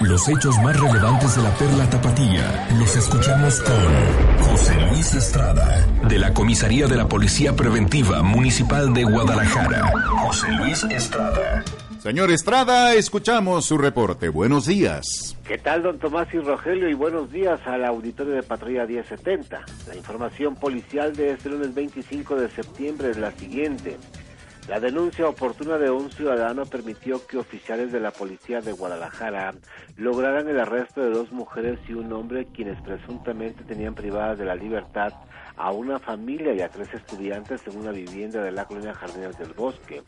[0.00, 6.18] Los hechos más relevantes de la perla tapatía los escuchamos con José Luis Estrada, de
[6.18, 9.90] la Comisaría de la Policía Preventiva Municipal de Guadalajara.
[10.04, 11.64] José Luis Estrada.
[11.98, 14.28] Señor Estrada, escuchamos su reporte.
[14.28, 15.34] Buenos días.
[15.48, 16.90] ¿Qué tal, don Tomás y Rogelio?
[16.90, 19.64] Y buenos días al auditorio de Patrulla 1070.
[19.88, 23.96] La información policial de este lunes 25 de septiembre es la siguiente.
[24.70, 29.52] La denuncia oportuna de un ciudadano permitió que oficiales de la policía de Guadalajara
[29.96, 34.54] lograran el arresto de dos mujeres y un hombre quienes presuntamente tenían privadas de la
[34.54, 35.12] libertad
[35.56, 39.54] a una familia y a tres estudiantes en una vivienda de la colonia Jardines del
[39.54, 40.04] Bosque.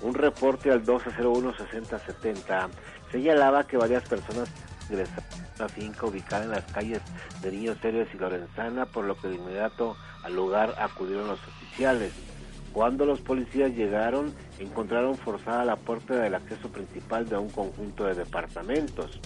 [0.00, 2.70] Un reporte al 1201-6070
[3.12, 4.48] señalaba que varias personas
[4.88, 7.02] ingresaron a una finca ubicada en las calles
[7.42, 12.29] de Niños Héroes y Lorenzana, por lo que de inmediato al lugar acudieron los oficiales.
[12.72, 18.14] Cuando los policías llegaron, encontraron forzada la puerta del acceso principal de un conjunto de
[18.14, 19.20] departamentos.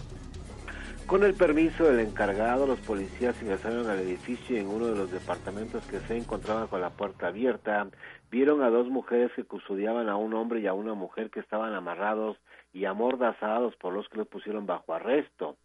[1.07, 5.11] Con el permiso del encargado, los policías ingresaron al edificio y en uno de los
[5.11, 7.89] departamentos que se encontraban con la puerta abierta,
[8.31, 11.75] vieron a dos mujeres que custodiaban a un hombre y a una mujer que estaban
[11.75, 12.39] amarrados
[12.73, 15.59] y amordazados por los que los pusieron bajo arresto.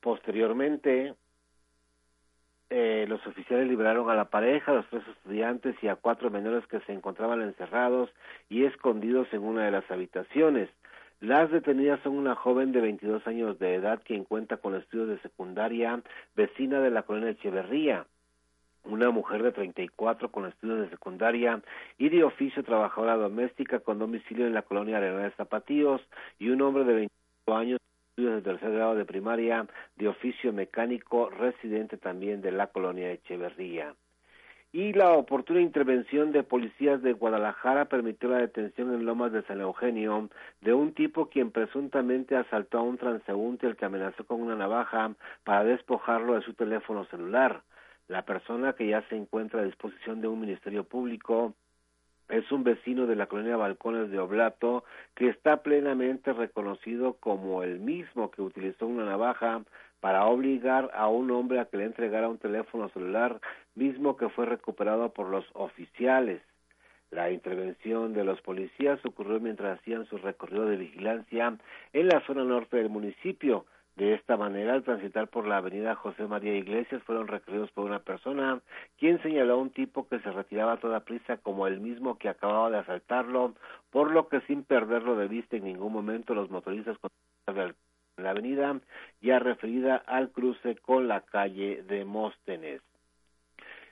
[0.00, 1.14] Posteriormente,
[2.70, 6.66] eh, los oficiales liberaron a la pareja, a los tres estudiantes y a cuatro menores
[6.66, 8.10] que se encontraban encerrados
[8.50, 10.68] y escondidos en una de las habitaciones.
[11.20, 15.18] Las detenidas son una joven de 22 años de edad quien cuenta con estudios de
[15.20, 16.00] secundaria,
[16.36, 18.06] vecina de la colonia Echeverría,
[18.84, 21.60] una mujer de 34 con estudios de secundaria
[21.96, 26.00] y de oficio trabajadora doméstica con domicilio en la colonia Arenales Zapatíos
[26.38, 27.78] y un hombre de 25 años
[28.18, 33.94] estudios de tercer grado de primaria de oficio mecánico residente también de la colonia Echeverría.
[34.72, 39.60] Y la oportuna intervención de policías de Guadalajara permitió la detención en Lomas de San
[39.60, 44.56] Eugenio de un tipo quien presuntamente asaltó a un transeúnte al que amenazó con una
[44.56, 47.62] navaja para despojarlo de su teléfono celular.
[48.08, 51.54] La persona que ya se encuentra a disposición de un ministerio público
[52.28, 57.80] es un vecino de la colonia Balcones de Oblato que está plenamente reconocido como el
[57.80, 59.62] mismo que utilizó una navaja
[60.00, 63.40] para obligar a un hombre a que le entregara un teléfono celular,
[63.74, 66.40] mismo que fue recuperado por los oficiales.
[67.10, 71.56] La intervención de los policías ocurrió mientras hacían su recorrido de vigilancia
[71.92, 73.64] en la zona norte del municipio.
[73.98, 77.98] De esta manera, al transitar por la avenida José María Iglesias, fueron requeridos por una
[77.98, 78.60] persona,
[78.96, 82.28] quien señaló a un tipo que se retiraba a toda prisa como el mismo que
[82.28, 83.54] acababa de asaltarlo,
[83.90, 87.74] por lo que sin perderlo de vista en ningún momento los motoristas continuaron
[88.18, 88.80] la avenida
[89.20, 92.80] ya referida al cruce con la calle de Móstenes.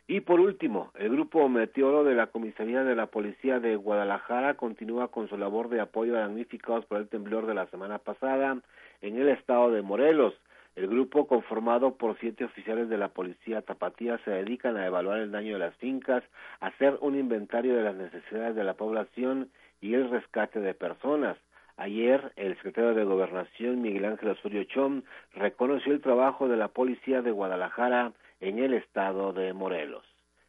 [0.09, 5.09] Y por último, el grupo Meteoro de la Comisaría de la Policía de Guadalajara continúa
[5.09, 8.57] con su labor de apoyo a damnificados por el temblor de la semana pasada
[9.03, 10.35] en el estado de Morelos.
[10.77, 15.33] El grupo, conformado por siete oficiales de la policía tapatía, se dedican a evaluar el
[15.33, 16.23] daño de las fincas,
[16.61, 19.51] hacer un inventario de las necesidades de la población
[19.81, 21.37] y el rescate de personas.
[21.79, 25.03] Ayer, el secretario de Gobernación, Miguel Ángel Osorio Chom,
[25.35, 30.05] reconoció el trabajo de la policía de Guadalajara en el estado de Morelos.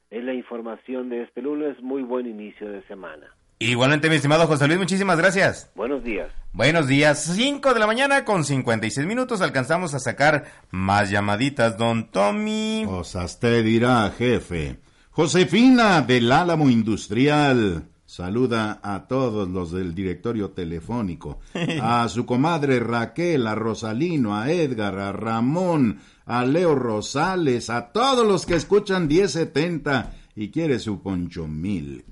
[0.10, 1.82] Es la información de este lunes.
[1.82, 3.28] Muy buen inicio de semana.
[3.60, 5.72] Igualmente, mi estimado José Luis, muchísimas gracias.
[5.76, 6.32] Buenos días.
[6.54, 9.42] Buenos días, 5 de la mañana con 56 minutos.
[9.42, 12.84] Alcanzamos a sacar más llamaditas, don Tommy.
[12.86, 14.78] Cosas te dirá, jefe.
[15.10, 17.90] Josefina del Álamo Industrial.
[18.08, 21.40] Saluda a todos los del directorio telefónico,
[21.82, 28.26] a su comadre Raquel, a Rosalino, a Edgar, a Ramón, a Leo Rosales, a todos
[28.26, 32.06] los que escuchan 1070 y quiere su poncho milk.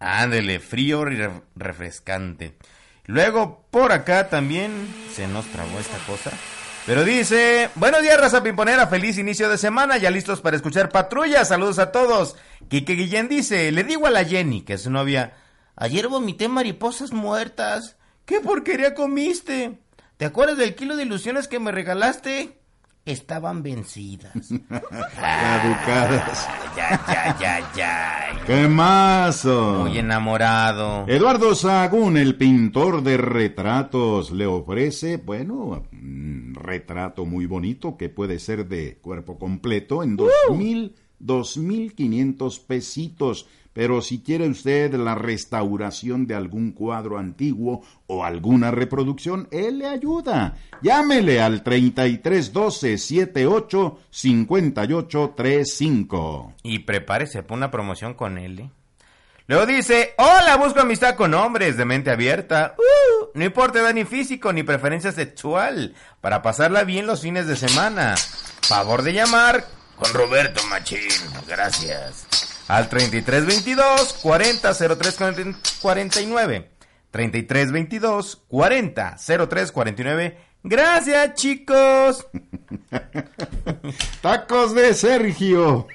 [0.00, 2.56] Ándele, frío y re- refrescante.
[3.04, 4.72] Luego, por acá también
[5.12, 6.30] se nos trabó esta cosa.
[6.86, 11.44] Pero dice, buenos días, raza pimponera, feliz inicio de semana, ya listos para escuchar patrulla,
[11.44, 12.36] saludos a todos.
[12.68, 15.34] Quique Guillén dice, le digo a la Jenny, que es su novia,
[15.76, 17.96] ayer vomité mariposas muertas.
[18.24, 19.78] ¿Qué porquería comiste?
[20.16, 22.58] ¿Te acuerdas del kilo de ilusiones que me regalaste?
[23.04, 24.32] Estaban vencidas.
[24.68, 26.48] Caducadas.
[26.76, 28.44] Ya, ya, ya, ya.
[28.46, 29.80] ¡Qué mazo!
[29.80, 31.04] Muy enamorado.
[31.08, 38.38] Eduardo Sagún, el pintor de retratos, le ofrece, bueno, un retrato muy bonito que puede
[38.38, 43.48] ser de cuerpo completo en dos mil, dos mil quinientos pesitos.
[43.72, 49.86] Pero si quiere usted la restauración de algún cuadro antiguo o alguna reproducción, él le
[49.86, 50.56] ayuda.
[50.82, 56.54] Llámele al 3312 78 58 35.
[56.62, 58.58] Y prepárese para una promoción con él.
[58.60, 58.70] ¿eh?
[59.46, 62.74] Luego dice, hola, busco amistad con hombres de mente abierta.
[62.78, 65.94] Uh, no importa edad ni físico ni preferencia sexual.
[66.20, 68.14] Para pasarla bien los fines de semana.
[68.62, 69.64] Favor de llamar
[69.96, 71.00] con Roberto Machín.
[71.48, 72.31] Gracias.
[72.72, 75.16] Al 3322 40 03
[75.82, 76.70] 49.
[77.10, 79.16] 3322 40
[79.46, 80.38] 03 49.
[80.64, 82.26] Gracias, chicos.
[84.22, 85.86] Tacos de Sergio.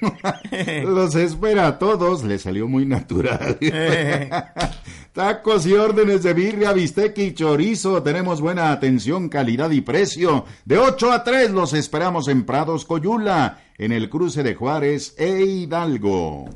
[0.84, 2.22] Los espera a todos.
[2.22, 3.58] Le salió muy natural.
[5.12, 8.04] Tacos y órdenes de birria, bistec y chorizo.
[8.04, 10.44] Tenemos buena atención, calidad y precio.
[10.64, 15.40] De 8 a 3 los esperamos en Prados Coyula, en el cruce de Juárez e
[15.42, 16.48] Hidalgo.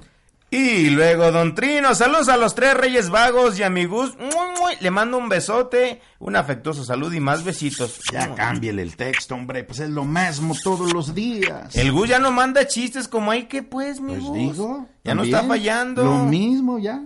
[0.55, 4.13] Y luego, don Trino, saludos a los tres reyes vagos y amigos.
[4.81, 8.01] Le mando un besote, un afectuoso salud y más besitos.
[8.13, 11.75] Ya cámbiale el texto, hombre, pues es lo mismo todos los días.
[11.75, 14.37] El Gus ya no manda chistes como hay que pues, mi Pues Gus.
[14.37, 14.87] digo.
[15.05, 16.05] Ya no está fallando.
[16.05, 17.01] Lo mismo ya.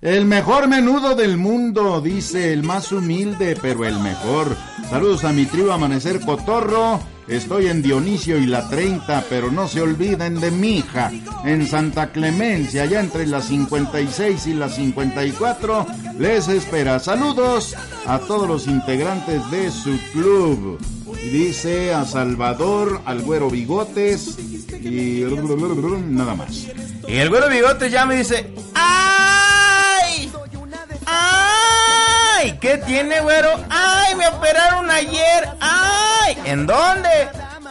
[0.00, 4.56] El mejor menudo del mundo, dice el más humilde, pero el mejor.
[4.88, 7.00] Saludos a mi tribu Amanecer Cotorro.
[7.28, 11.10] Estoy en Dionisio y la 30, pero no se olviden de mi hija.
[11.44, 15.86] En Santa Clemencia, allá entre las 56 y las 54,
[16.18, 16.98] les espera.
[16.98, 17.74] Saludos
[18.06, 20.78] a todos los integrantes de su club.
[21.32, 24.38] Dice a Salvador, al güero Bigotes
[24.84, 25.24] y
[26.10, 26.66] nada más.
[27.08, 30.30] Y el güero bigote ya me dice, ¡ay!
[31.06, 32.13] ¡ay!
[32.60, 33.50] ¿Qué tiene, güero?
[33.70, 34.14] ¡ay!
[34.16, 36.36] Me operaron ayer, ¡ay!
[36.44, 37.08] ¿En dónde?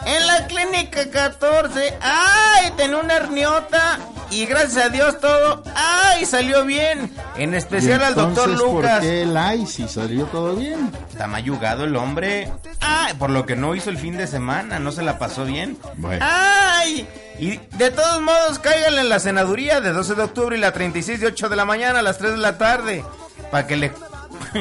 [0.06, 2.72] En la clínica 14, ¡ay!
[2.76, 3.98] Tenía una herniota
[4.30, 6.24] y gracias a Dios todo, ¡ay!
[6.24, 7.14] Salió bien.
[7.36, 8.92] En especial ¿Y al doctor Lucas.
[8.92, 10.90] ¿Por qué el ay si salió todo bien?
[11.10, 12.50] Está mayugado el hombre.
[12.80, 13.14] ¡Ay!
[13.14, 15.78] Por lo que no hizo el fin de semana, no se la pasó bien.
[15.96, 16.24] Bueno.
[16.28, 17.06] ¡Ay!
[17.38, 21.20] Y de todos modos, cáiganle en la senaduría de 12 de octubre y la 36
[21.20, 23.04] de 8 de la mañana a las 3 de la tarde.
[23.50, 23.92] Para que le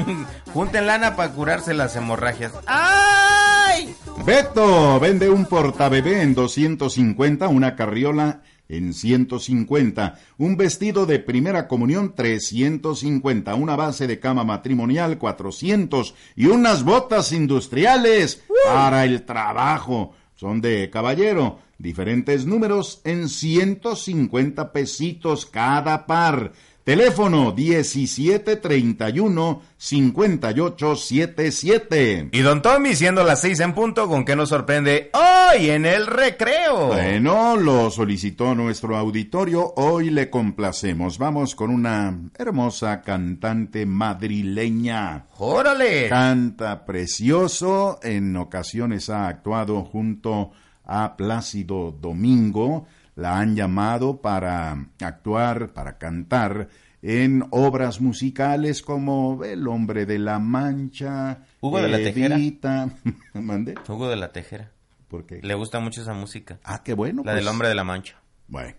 [0.54, 2.54] junten lana para curarse las hemorragias.
[2.66, 3.96] ¡Ay!
[4.26, 12.16] Beto vende un portabebé en 250, una carriola en 150, un vestido de primera comunión
[12.16, 20.14] 350, una base de cama matrimonial 400 y unas botas industriales para el trabajo.
[20.36, 26.54] Son de caballero, diferentes números en 150 pesitos cada par.
[26.84, 32.30] Teléfono 1731 5877.
[32.34, 36.08] Y don Tommy, siendo las 6 en punto, ¿con qué nos sorprende hoy en el
[36.08, 36.88] recreo?
[36.88, 41.18] Bueno, lo solicitó nuestro auditorio, hoy le complacemos.
[41.18, 45.28] Vamos con una hermosa cantante madrileña.
[45.38, 46.10] ¡Órale!
[46.10, 50.52] Canta precioso, en ocasiones ha actuado junto
[50.84, 52.88] a Plácido Domingo.
[53.16, 56.70] La han llamado para actuar, para cantar
[57.02, 62.38] en obras musicales como El hombre de la Mancha, Hugo de la Tejera.
[63.34, 63.76] ¿Mandé?
[63.88, 64.72] Hugo de la Tejera.
[65.10, 65.42] ¿Por qué?
[65.44, 66.60] Le gusta mucho esa música.
[66.64, 67.22] Ah, qué bueno.
[67.24, 67.36] La pues.
[67.36, 68.16] del hombre de la mancha.
[68.48, 68.74] Bueno,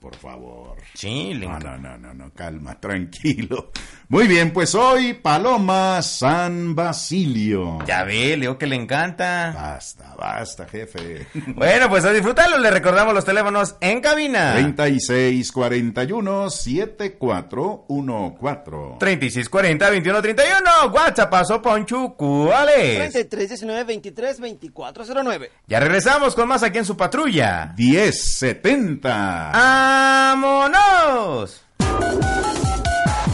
[0.00, 0.76] por favor.
[0.94, 3.70] Sí, le No, no, no, no, no, calma, tranquilo.
[4.08, 7.78] Muy bien, pues hoy Paloma San Basilio.
[7.86, 9.52] Ya ve, le digo que le encanta.
[9.54, 11.26] Basta, basta, jefe.
[11.54, 12.58] Bueno, pues a disfrutarlo.
[12.58, 14.52] Le recordamos los teléfonos en cabina.
[14.54, 18.96] 3641 7414.
[18.98, 20.92] 3640 2131.
[20.92, 22.14] WhatsApp Ponchu.
[22.16, 23.12] ¿Cuál es?
[23.12, 25.50] 33 19 23 2409.
[25.66, 27.74] Ya regresamos con más aquí en su patrulla.
[27.76, 29.50] 1070.
[29.62, 31.60] ¡Vámonos!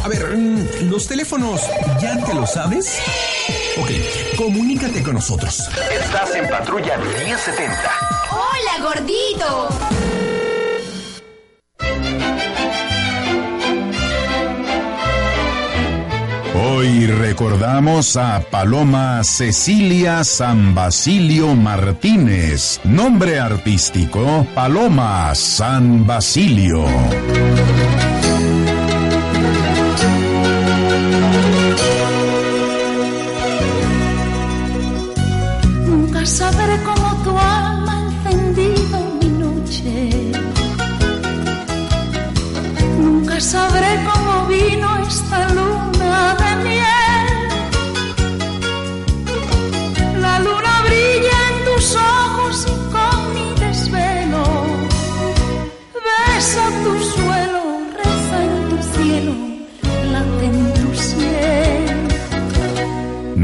[0.03, 1.61] A ver, mm, los teléfonos,
[2.03, 3.01] ¿ya te lo sabes?
[3.79, 3.91] Ok,
[4.37, 5.69] comunícate con nosotros.
[5.89, 7.93] Estás en Patrulla 1070.
[8.33, 9.69] ¡Hola, gordito!
[16.59, 26.87] Hoy recordamos a Paloma Cecilia San Basilio Martínez, nombre artístico Paloma San Basilio.
[35.87, 40.33] Nunca sabré cómo tu alma ha encendido mi noche.
[42.99, 44.16] Nunca sabré cómo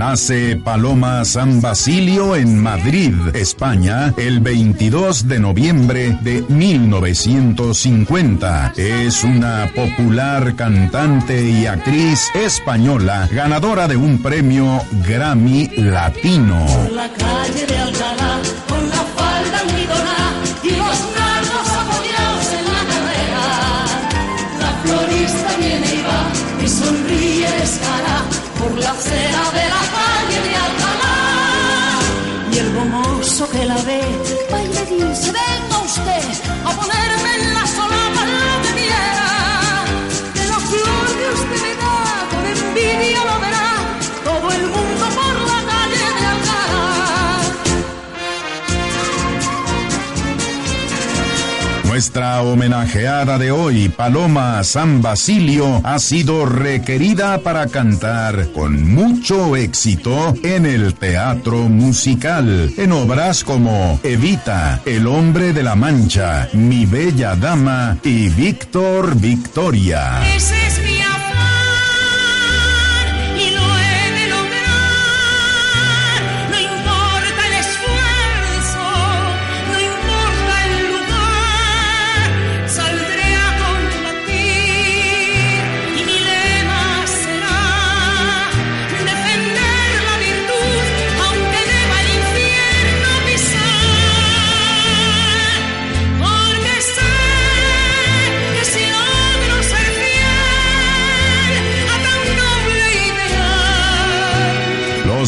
[0.02, 8.72] Nace Paloma San Basilio en Madrid, España, el 22 de noviembre de 1950.
[8.76, 16.66] Es una popular cantante y actriz española, ganadora de un premio Grammy Latino.
[16.90, 19.11] la calle de Alcalá con la
[35.92, 36.51] Stay.
[52.02, 60.34] Nuestra homenajeada de hoy, Paloma San Basilio, ha sido requerida para cantar con mucho éxito
[60.42, 67.36] en el teatro musical, en obras como Evita, El hombre de la Mancha, Mi bella
[67.36, 70.22] dama y Víctor Victoria.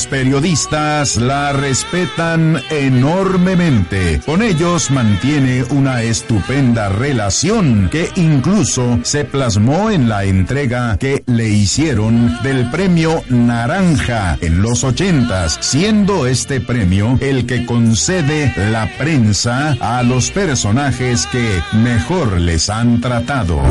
[0.05, 4.21] Los periodistas la respetan enormemente.
[4.27, 11.49] Con ellos mantiene una estupenda relación que incluso se plasmó en la entrega que le
[11.49, 19.75] hicieron del premio Naranja en los ochentas, siendo este premio el que concede la prensa
[19.81, 23.63] a los personajes que mejor les han tratado.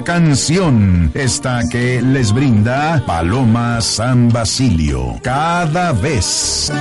[0.03, 6.71] canción, esta que les brinda Paloma San Basilio, cada vez.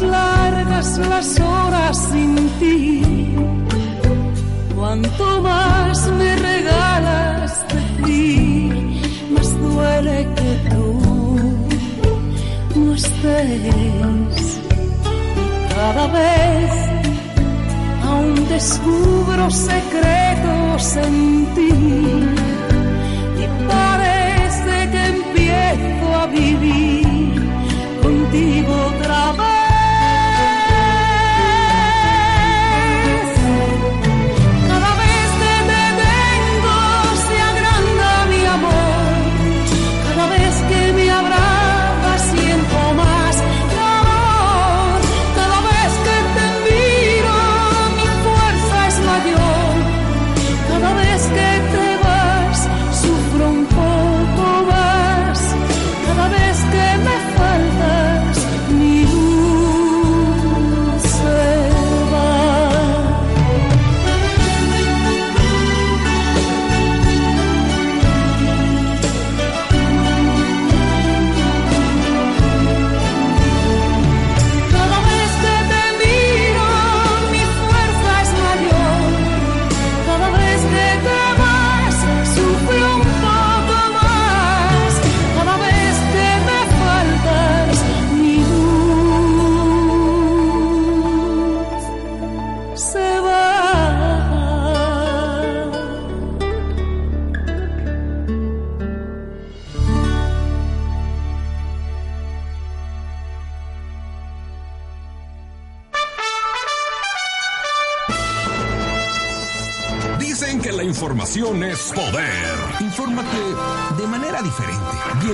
[0.00, 3.02] Largas las horas sin ti,
[4.74, 11.00] cuanto más me regalas de ti, más duele que tú
[12.74, 14.60] no estés.
[15.74, 16.72] Cada vez
[18.04, 21.70] aún descubro secretos en ti
[23.42, 27.48] y parece que empiezo a vivir
[28.02, 29.55] contigo otra vez.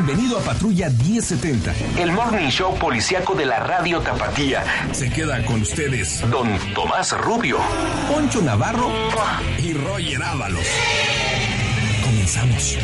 [0.04, 1.72] Bienvenido a Patrulla 1070.
[1.96, 4.64] El morning show policiaco de la radio Tapatía.
[4.90, 7.58] Se queda con ustedes Don Tomás Rubio,
[8.12, 8.90] Poncho Navarro
[9.58, 10.66] y Roger Ábalos.
[12.04, 12.78] Comenzamos.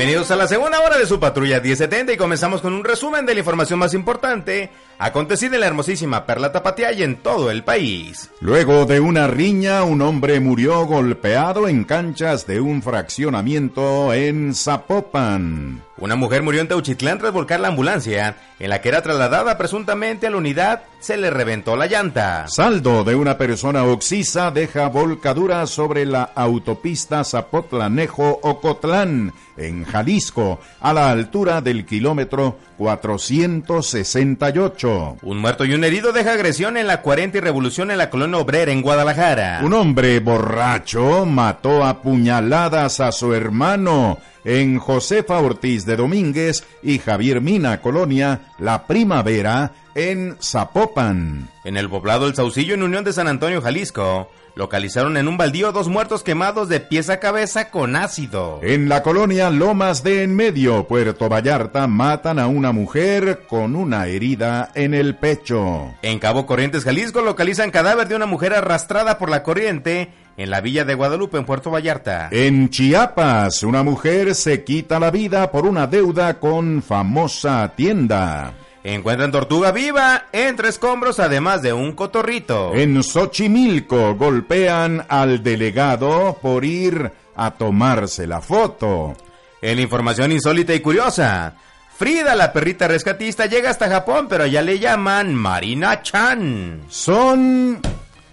[0.00, 3.34] Bienvenidos a la segunda hora de su patrulla 1070 y comenzamos con un resumen de
[3.34, 8.30] la información más importante acontecida en la hermosísima Perla Tapatía y en todo el país.
[8.40, 15.82] Luego de una riña, un hombre murió golpeado en canchas de un fraccionamiento en Zapopan.
[16.00, 20.26] Una mujer murió en Teuchitlán tras volcar la ambulancia, en la que era trasladada presuntamente
[20.26, 22.46] a la unidad, se le reventó la llanta.
[22.48, 31.10] Saldo de una persona oxisa deja volcadura sobre la autopista Zapotlanejo-Ocotlán, en Jalisco, a la
[31.10, 35.18] altura del kilómetro 468.
[35.20, 38.38] Un muerto y un herido deja agresión en la 40 y revolución en la colonia
[38.38, 39.60] obrera en Guadalajara.
[39.62, 44.16] Un hombre borracho mató a puñaladas a su hermano
[44.46, 51.50] en Josefa Ortiz de Domínguez y Javier Mina, colonia La Primavera, en Zapopan.
[51.64, 55.72] En el poblado El Saucillo, en Unión de San Antonio, Jalisco, localizaron en un baldío
[55.72, 58.60] dos muertos quemados de pies a cabeza con ácido.
[58.62, 64.06] En la colonia Lomas de En Medio, Puerto Vallarta, matan a una mujer con una
[64.06, 65.94] herida en el pecho.
[66.02, 70.60] En Cabo Corrientes, Jalisco, localizan cadáver de una mujer arrastrada por la corriente en la
[70.60, 72.28] villa de Guadalupe, en Puerto Vallarta.
[72.30, 78.52] En Chiapas, una mujer se quita la vida por una deuda con famosa tienda.
[78.82, 82.72] Encuentran tortuga viva entre escombros, además de un cotorrito.
[82.74, 89.14] En Xochimilco golpean al delegado por ir a tomarse la foto.
[89.60, 91.54] En información insólita y curiosa,
[92.00, 96.84] Frida, la perrita rescatista, llega hasta Japón, pero ya le llaman Marina Chan.
[96.88, 97.78] Son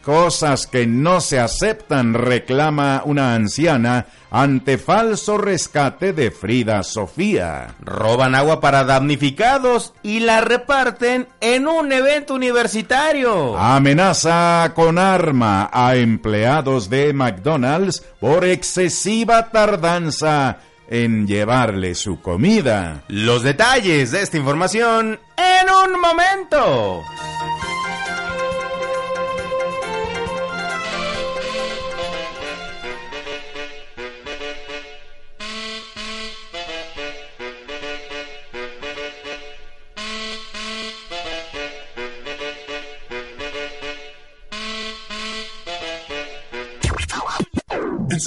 [0.08, 7.76] cosas que no se aceptan, reclama una anciana ante falso rescate de Frida Sofía.
[7.82, 13.58] Roban agua para damnificados y la reparten en un evento universitario.
[13.58, 23.03] Amenaza con arma a empleados de McDonald's por excesiva tardanza en llevarle su comida.
[23.10, 27.03] Los detalles de esta información en un momento.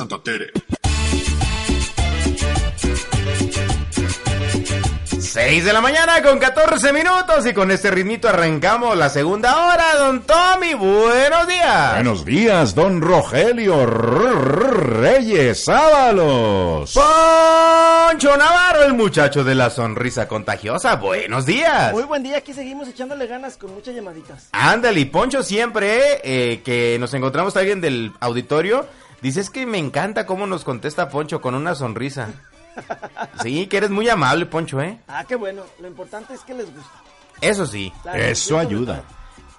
[0.00, 0.50] Santa Tere.
[5.20, 9.96] 6 de la mañana con 14 minutos y con este ritmito arrancamos la segunda hora,
[9.96, 10.72] don Tommy.
[10.72, 11.94] Buenos días.
[11.96, 16.94] Buenos días, don Rogelio Reyes Ábalos.
[16.94, 20.96] Poncho Navarro, el muchacho de la sonrisa contagiosa.
[20.96, 21.92] Buenos días.
[21.92, 24.48] Muy buen día, aquí seguimos echándole ganas con muchas llamaditas.
[24.52, 28.88] Ándale, y Poncho siempre eh, que nos encontramos a alguien del auditorio,
[29.22, 32.28] dice es que me encanta cómo nos contesta Poncho con una sonrisa.
[33.42, 35.00] Sí, que eres muy amable, Poncho, ¿eh?
[35.08, 35.62] Ah, qué bueno.
[35.80, 36.90] Lo importante es que les gusta.
[37.40, 37.92] Eso sí.
[38.02, 39.02] Claro, Eso ayuda.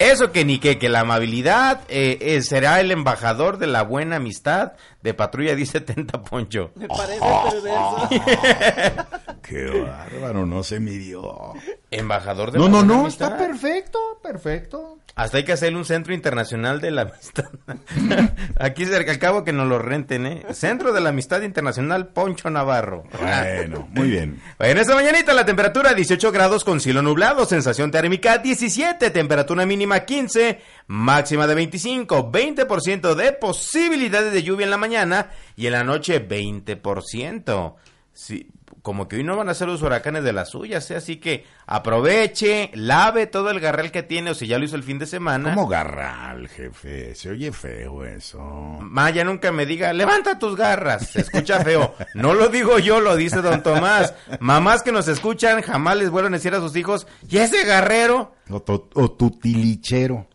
[0.09, 4.17] Eso que ni que, que la amabilidad eh, eh, será el embajador de la buena
[4.17, 6.71] amistad de Patrulla 1070, Poncho.
[6.75, 8.09] Me parece perverso.
[9.41, 11.53] Qué bárbaro, no se midió.
[11.89, 13.31] Embajador de No, la no, buena no, amistad.
[13.33, 14.97] está perfecto, perfecto.
[15.13, 17.49] Hasta hay que hacerle un centro internacional de la amistad.
[18.59, 20.45] Aquí cerca, al cabo que nos lo renten, ¿eh?
[20.53, 23.03] Centro de la Amistad Internacional Poncho Navarro.
[23.19, 24.41] Bueno, muy bien.
[24.59, 29.90] En esta mañanita la temperatura 18 grados con cielo nublado, sensación térmica 17, temperatura mínima
[29.99, 35.83] 15, máxima de 25, 20% de posibilidades de lluvia en la mañana y en la
[35.83, 37.75] noche 20%.
[38.13, 38.49] Sí,
[38.81, 40.95] como que hoy no van a ser los huracanes de las suyas, ¿eh?
[40.95, 44.83] así que aproveche, lave todo el garral que tiene o si ya lo hizo el
[44.83, 45.53] fin de semana.
[45.53, 47.13] ¿Cómo garral, jefe?
[47.13, 48.39] Se oye feo eso.
[48.81, 51.93] Maya nunca me diga, levanta tus garras, se escucha feo.
[52.15, 54.13] No lo digo yo, lo dice don Tomás.
[54.39, 58.33] Mamás que nos escuchan jamás les vuelven a decir a sus hijos, ¿y ese garrero?
[58.49, 60.27] O, tu- o tu tilichero.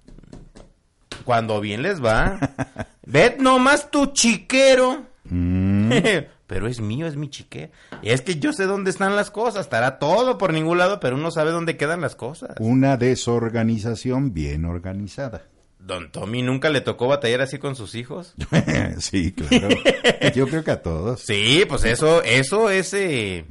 [1.24, 2.38] Cuando bien les va.
[3.04, 5.02] Ved nomás tu chiquero.
[5.24, 5.90] Mm.
[6.46, 7.72] pero es mío, es mi chiquero.
[8.02, 11.30] Es que yo sé dónde están las cosas, estará todo por ningún lado, pero uno
[11.30, 12.56] sabe dónde quedan las cosas.
[12.60, 15.42] Una desorganización bien organizada.
[15.78, 18.34] Don Tommy nunca le tocó batallar así con sus hijos.
[18.98, 19.68] sí, claro.
[20.34, 21.20] Yo creo que a todos.
[21.20, 23.44] Sí, pues eso, eso es eh,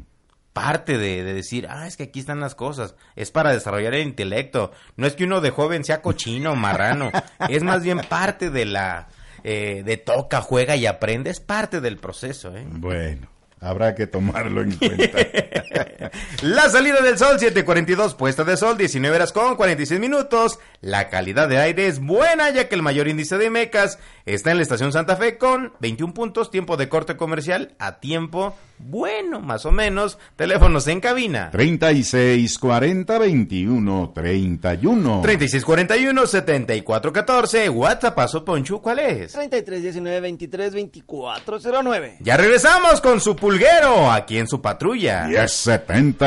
[0.51, 2.95] parte de, de decir, ah, es que aquí están las cosas.
[3.15, 4.71] Es para desarrollar el intelecto.
[4.97, 7.09] No es que uno de joven sea cochino o marrano.
[7.49, 9.07] es más bien parte de la,
[9.47, 11.29] eh, de toca, juega y aprende.
[11.29, 12.65] Es parte del proceso, ¿eh?
[12.67, 13.27] Bueno,
[13.59, 15.19] habrá que tomarlo en cuenta.
[16.41, 20.57] La salida del sol, 7.42, puesta de sol, 19 horas con 46 minutos.
[20.81, 24.57] La calidad de aire es buena ya que el mayor índice de mecas está en
[24.57, 29.65] la estación Santa Fe con 21 puntos, tiempo de corte comercial a tiempo bueno, más
[29.65, 30.17] o menos.
[30.35, 31.49] Teléfonos en cabina.
[31.51, 35.21] 3640 21 31.
[35.21, 37.69] 3641 7414.
[37.69, 39.31] WhatsApp paso Ponchu, ¿cuál es?
[39.33, 42.17] 33 19 23 24 09.
[42.19, 45.25] Ya regresamos con su pulguero aquí en su patrulla.
[45.27, 46.25] 1070.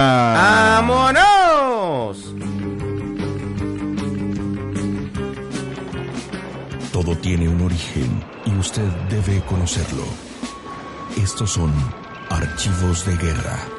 [0.81, 2.35] ¡Vámonos!
[7.01, 10.03] Todo tiene un origen y usted debe conocerlo.
[11.17, 11.73] Estos son
[12.29, 13.78] archivos de guerra.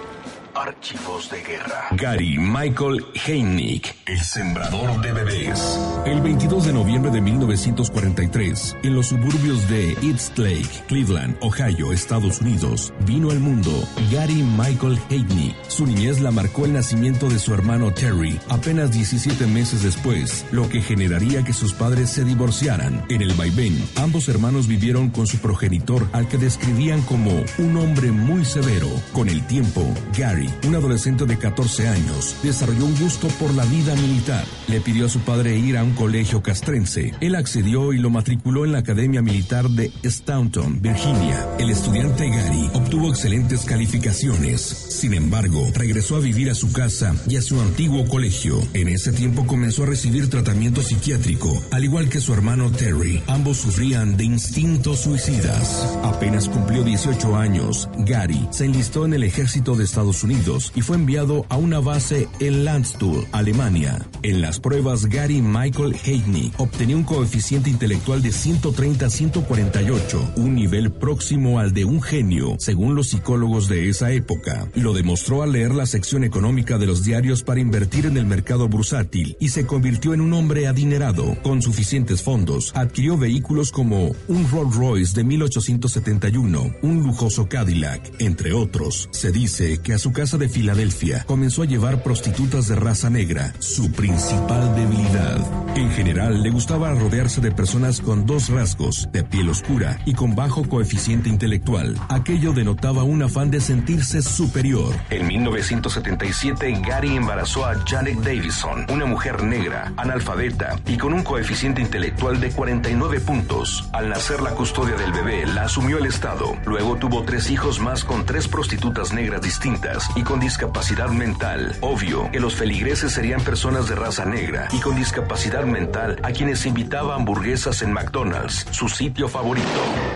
[0.60, 1.88] Archivos de guerra.
[1.92, 5.80] Gary Michael Heinick, el sembrador de bebés.
[6.06, 12.42] El 22 de noviembre de 1943, en los suburbios de East Lake, Cleveland, Ohio, Estados
[12.42, 13.72] Unidos, vino al mundo
[14.12, 15.56] Gary Michael Heinick.
[15.70, 20.68] Su niñez la marcó el nacimiento de su hermano Terry, apenas 17 meses después, lo
[20.68, 23.06] que generaría que sus padres se divorciaran.
[23.08, 28.12] En el vaivén, ambos hermanos vivieron con su progenitor, al que describían como un hombre
[28.12, 28.90] muy severo.
[29.14, 29.86] Con el tiempo,
[30.18, 34.46] Gary un adolescente de 14 años, desarrolló un gusto por la vida militar.
[34.68, 37.14] Le pidió a su padre ir a un colegio castrense.
[37.22, 41.48] Él accedió y lo matriculó en la Academia Militar de Staunton, Virginia.
[41.60, 44.62] El estudiante Gary obtuvo excelentes calificaciones.
[44.62, 48.60] Sin embargo, regresó a vivir a su casa y a su antiguo colegio.
[48.74, 53.22] En ese tiempo comenzó a recibir tratamiento psiquiátrico, al igual que su hermano Terry.
[53.28, 55.98] Ambos sufrían de instintos suicidas.
[56.04, 60.39] Apenas cumplió 18 años, Gary se enlistó en el ejército de Estados Unidos
[60.74, 64.08] y fue enviado a una base en Landstuhl, Alemania.
[64.24, 70.56] En las pruebas, Gary Michael Heidney obtenía un coeficiente intelectual de 130 a 148, un
[70.56, 74.70] nivel próximo al de un genio, según los psicólogos de esa época.
[74.76, 78.70] Lo demostró al leer la sección económica de los diarios para invertir en el mercado
[78.70, 81.36] bursátil y se convirtió en un hombre adinerado.
[81.44, 88.54] Con suficientes fondos, adquirió vehículos como un Rolls Royce de 1871, un lujoso Cadillac, entre
[88.54, 89.10] otros.
[89.12, 93.54] Se dice que a su casa de Filadelfia comenzó a llevar prostitutas de raza negra,
[93.60, 95.40] su principal debilidad.
[95.76, 100.36] En general, le gustaba rodearse de personas con dos rasgos, de piel oscura y con
[100.36, 101.96] bajo coeficiente intelectual.
[102.10, 104.94] Aquello denotaba un afán de sentirse superior.
[105.10, 111.82] En 1977, Gary embarazó a Janet Davison, una mujer negra, analfabeta y con un coeficiente
[111.82, 113.88] intelectual de 49 puntos.
[113.94, 116.56] Al nacer la custodia del bebé, la asumió el Estado.
[116.66, 121.76] Luego tuvo tres hijos más con tres prostitutas negras distintas y con discapacidad mental.
[121.80, 126.66] Obvio que los feligreses serían personas de raza negra y con discapacidad mental a quienes
[126.66, 129.68] invitaba hamburguesas en McDonald's, su sitio favorito.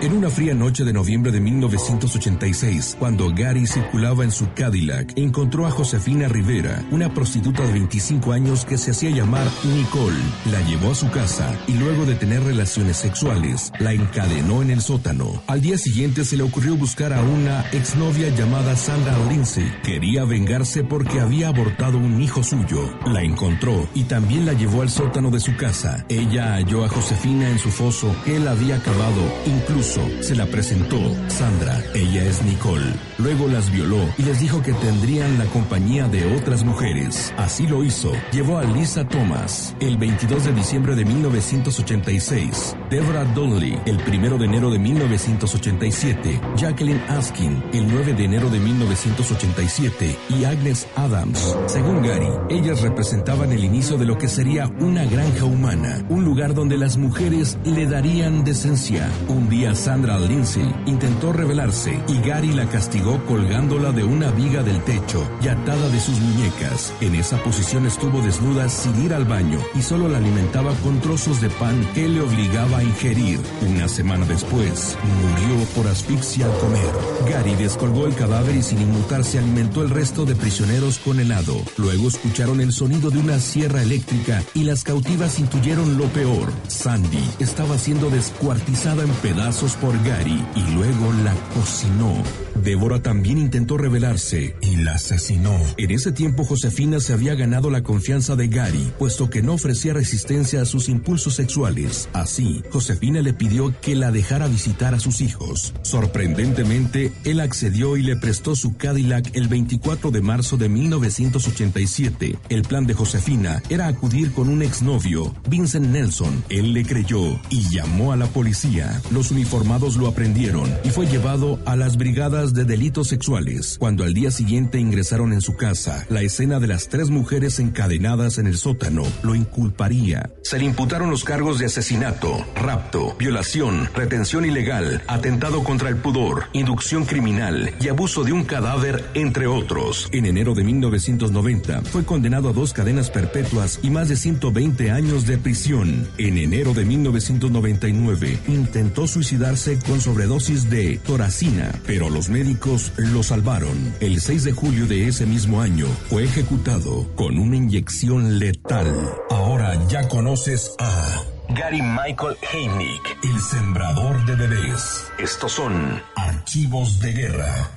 [0.01, 5.65] En una fría noche de noviembre de 1986, cuando Gary circulaba en su Cadillac, encontró
[5.65, 10.19] a Josefina Rivera, una prostituta de 25 años que se hacía llamar Nicole.
[10.51, 14.81] La llevó a su casa y luego de tener relaciones sexuales, la encadenó en el
[14.81, 15.41] sótano.
[15.47, 19.71] Al día siguiente se le ocurrió buscar a una exnovia llamada Sandra Lindsay.
[19.93, 22.91] Quería vengarse porque había abortado un hijo suyo.
[23.05, 26.03] La encontró y también la llevó al sótano de su casa.
[26.09, 29.21] Ella halló a Josefina en su foso él había cavado.
[29.45, 30.97] Incluso se la presentó.
[31.27, 32.91] Sandra, ella es Nicole.
[33.19, 37.31] Luego las violó y les dijo que tendrían la compañía de otras mujeres.
[37.37, 38.13] Así lo hizo.
[38.31, 42.75] Llevó a Lisa Thomas el 22 de diciembre de 1986.
[42.89, 46.41] Deborah Donnelly el 1 de enero de 1987.
[46.55, 49.82] Jacqueline Askin el 9 de enero de 1987
[50.29, 51.57] y Agnes Adams.
[51.65, 56.53] Según Gary, ellas representaban el inicio de lo que sería una granja humana, un lugar
[56.53, 59.09] donde las mujeres le darían decencia.
[59.27, 64.81] Un día Sandra Lindsay intentó rebelarse y Gary la castigó colgándola de una viga del
[64.83, 66.93] techo y atada de sus muñecas.
[67.01, 71.41] En esa posición estuvo desnuda sin ir al baño y solo la alimentaba con trozos
[71.41, 73.37] de pan que le obligaba a ingerir.
[73.69, 76.91] Una semana después, murió por asfixia al comer.
[77.29, 81.55] Gary descolgó el cadáver y sin inmutarse se alimentó el resto de prisioneros con helado.
[81.77, 86.51] Luego escucharon el sonido de una sierra eléctrica y las cautivas intuyeron lo peor.
[86.67, 92.13] Sandy estaba siendo descuartizada en pedazos por Gary y luego la cocinó.
[92.55, 95.57] Débora también intentó rebelarse y la asesinó.
[95.77, 99.93] En ese tiempo Josefina se había ganado la confianza de Gary, puesto que no ofrecía
[99.93, 102.09] resistencia a sus impulsos sexuales.
[102.13, 105.73] Así, Josefina le pidió que la dejara visitar a sus hijos.
[105.81, 112.37] Sorprendentemente, él accedió y le prestó su Cadillac el 24 de marzo de 1987.
[112.49, 116.43] El plan de Josefina era acudir con un exnovio, Vincent Nelson.
[116.49, 119.01] Él le creyó y llamó a la policía.
[119.11, 124.13] Los uniformados lo aprendieron y fue llevado a las brigadas de delitos sexuales cuando al
[124.13, 126.05] día siguiente ingresaron en su casa.
[126.09, 130.29] La escena de las tres mujeres encadenadas en el sótano lo inculparía.
[130.41, 136.45] Se le imputaron los cargos de asesinato, rapto, violación, retención ilegal, atentado contra el pudor,
[136.51, 140.09] inducción criminal y abuso de un cadáver, entre otros.
[140.11, 145.25] En enero de 1990 fue condenado a dos cadenas perpetuas y más de 120 años
[145.25, 146.07] de prisión.
[146.17, 153.95] En enero de 1999 intentó suicidarse con sobredosis de toracina, pero los médicos lo salvaron.
[153.99, 158.91] El 6 de julio de ese mismo año fue ejecutado con una inyección letal.
[159.29, 163.17] Ahora ya conoces a Gary Michael Heinick.
[163.23, 165.05] El sembrador de bebés.
[165.19, 167.69] Estos son Archivos de guerra.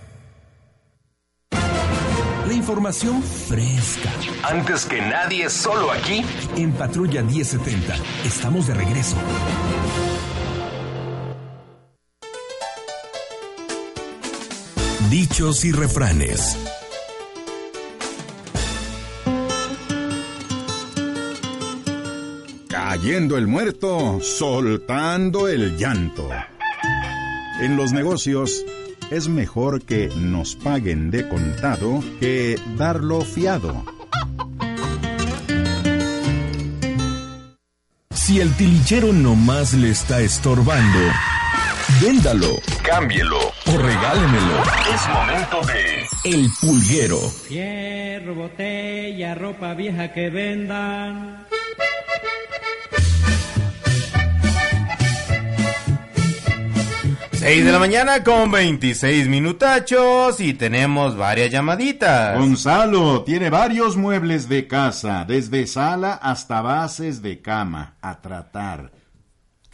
[1.50, 4.10] La información fresca.
[4.42, 6.24] Antes que nadie, solo aquí.
[6.56, 7.94] En Patrulla 1070.
[8.24, 9.16] Estamos de regreso.
[15.10, 16.58] Dichos y refranes.
[22.68, 26.28] Cayendo el muerto, soltando el llanto.
[27.60, 28.64] En los negocios
[29.10, 33.84] es mejor que nos paguen de contado que darlo fiado.
[38.10, 40.98] Si el tilichero nomás le está estorbando,
[42.00, 44.62] véndalo, cámbielo o regálemelo.
[44.94, 47.20] Es momento de El pulguero.
[47.48, 51.46] Fierro, botella, ropa vieja que vendan.
[57.32, 62.36] Seis de la mañana con 26 minutachos y tenemos varias llamaditas.
[62.36, 68.90] Gonzalo tiene varios muebles de casa, desde sala hasta bases de cama, a tratar.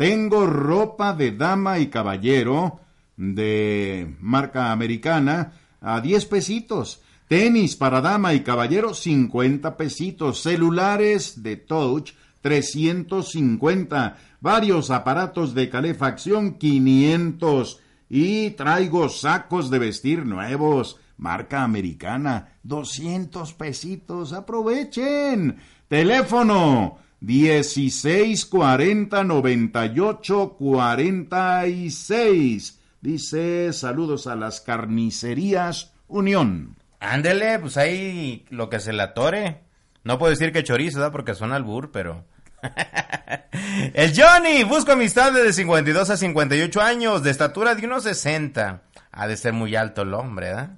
[0.03, 2.81] Tengo ropa de dama y caballero
[3.17, 7.01] de marca americana a 10 pesitos.
[7.29, 10.43] Tenis para dama y caballero 50 pesitos.
[10.43, 14.17] Celulares de touch 350.
[14.41, 17.79] Varios aparatos de calefacción 500.
[18.11, 20.99] Y traigo sacos de vestir nuevos.
[21.17, 24.33] Marca americana 200 pesitos.
[24.33, 25.59] Aprovechen.
[25.87, 32.81] Teléfono 1640 98 46.
[33.01, 36.75] Dice saludos a las carnicerías Unión.
[36.99, 39.61] Ándele, pues ahí lo que se le atore.
[40.05, 41.13] No puedo decir que chorizo, ¿verdad?
[41.13, 42.25] Porque suena albur, pero...
[43.95, 48.83] El Johnny, busco amistad de 52 a 58 años, de estatura de unos 60.
[49.11, 50.71] Ha de ser muy alto el hombre, ¿verdad?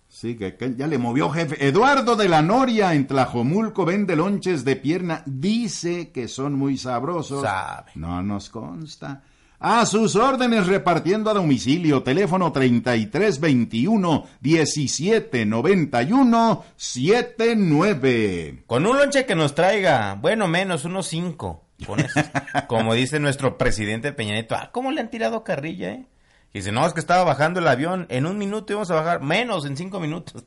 [0.08, 1.64] Sí, que, que ya le movió jefe.
[1.64, 5.22] Eduardo de la Noria en Tlajomulco vende lonches de pierna.
[5.24, 7.42] Dice que son muy sabrosos.
[7.42, 7.92] Sabe.
[7.94, 9.22] No nos consta.
[9.60, 12.04] A sus órdenes repartiendo a domicilio.
[12.04, 18.62] Teléfono 3321 1791 79.
[18.66, 21.64] Con un lonche que nos traiga, bueno, menos unos cinco.
[21.84, 22.20] Con eso.
[22.68, 24.54] Como dice nuestro presidente Peña Nieto.
[24.54, 26.06] Ah, ¿cómo le han tirado carrilla, eh?
[26.52, 28.06] Y dice, no, es que estaba bajando el avión.
[28.10, 30.44] En un minuto íbamos a bajar, menos en cinco minutos.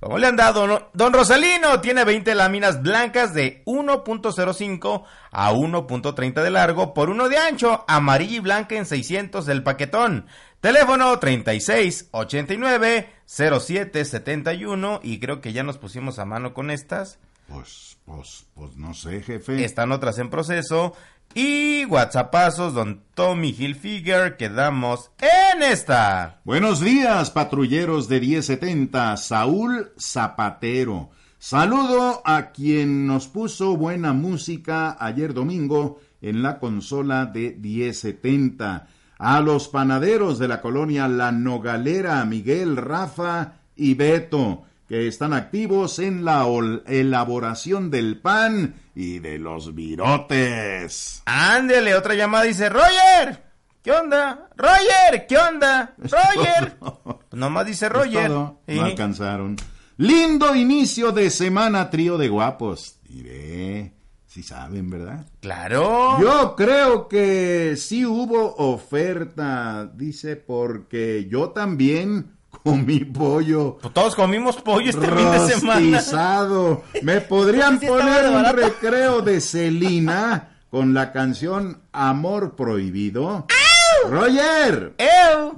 [0.00, 0.66] ¿Cómo le han dado?
[0.66, 0.90] no?
[0.92, 7.38] Don Rosalino tiene 20 láminas blancas de 1.05 a 1.30 de largo por uno de
[7.38, 10.26] ancho, amarilla y blanca en 600 del paquetón.
[10.60, 17.18] Teléfono 36 89 07 71 y creo que ya nos pusimos a mano con estas.
[17.48, 19.64] Pues, pues, pues no sé, jefe.
[19.64, 20.94] Están otras en proceso.
[21.38, 26.40] Y WhatsAppazos, don Tommy Hilfiger, quedamos en esta.
[26.44, 31.10] Buenos días, patrulleros de 1070, Saúl Zapatero.
[31.38, 38.86] Saludo a quien nos puso buena música ayer domingo en la consola de 1070.
[39.18, 45.98] A los panaderos de la colonia La Nogalera, Miguel, Rafa y Beto, que están activos
[45.98, 46.46] en la
[46.86, 51.22] elaboración del pan y de los virotes.
[51.26, 53.44] Ándele, otra llamada dice, Roger,
[53.82, 54.48] ¿qué onda?
[54.56, 55.94] Roger, ¿qué onda?
[55.98, 56.78] Roger.
[57.32, 58.30] Nomás dice Roger.
[58.30, 59.56] No alcanzaron.
[59.98, 62.98] Lindo inicio de semana, trío de guapos.
[63.04, 63.92] Diré,
[64.24, 65.26] si saben, ¿verdad?
[65.40, 66.18] Claro.
[66.18, 72.35] Yo creo que sí hubo oferta, dice, porque yo también
[72.66, 73.78] comí pollo.
[73.80, 75.40] Pues todos comimos pollo este fin de
[76.00, 76.02] semana.
[77.02, 83.46] ¿Me podrían Sí, poner un recreo de Celina con la canción Amor Prohibido?
[84.08, 84.94] Roger.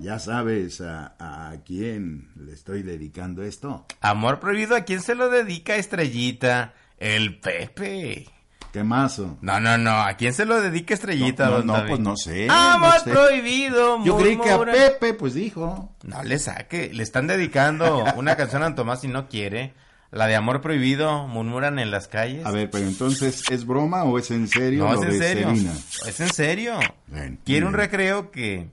[0.01, 3.87] Ya sabes a, a quién le estoy dedicando esto.
[4.01, 6.75] Amor prohibido, ¿a quién se lo dedica Estrellita?
[6.99, 8.27] El Pepe.
[8.73, 9.39] ¿Qué mazo?
[9.41, 11.47] No, no, no, ¿a quién se lo dedica Estrellita?
[11.47, 11.89] No, no, don no, David?
[11.89, 13.11] pues no sé, Amor no sé.
[13.11, 14.05] prohibido.
[14.05, 14.59] Yo creí que a.
[14.61, 15.95] Pepe, pues dijo.
[16.05, 19.75] No le saque, le están dedicando una canción a Tomás y no quiere.
[20.11, 22.47] La de Amor Prohibido, murmuran en las calles.
[22.47, 25.51] A ver, pero entonces, ¿es broma o es en serio No, lo es en serio.
[26.07, 26.79] Es en serio.
[27.09, 27.81] Bueno, Quiere un bien.
[27.83, 28.71] recreo que,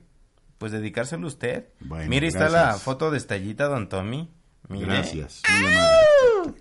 [0.56, 1.66] pues, dedicárselo a usted.
[1.80, 4.30] Bueno, Mire, está la foto de Estrellita, Don Tommy.
[4.68, 6.54] Gracias, muy amable.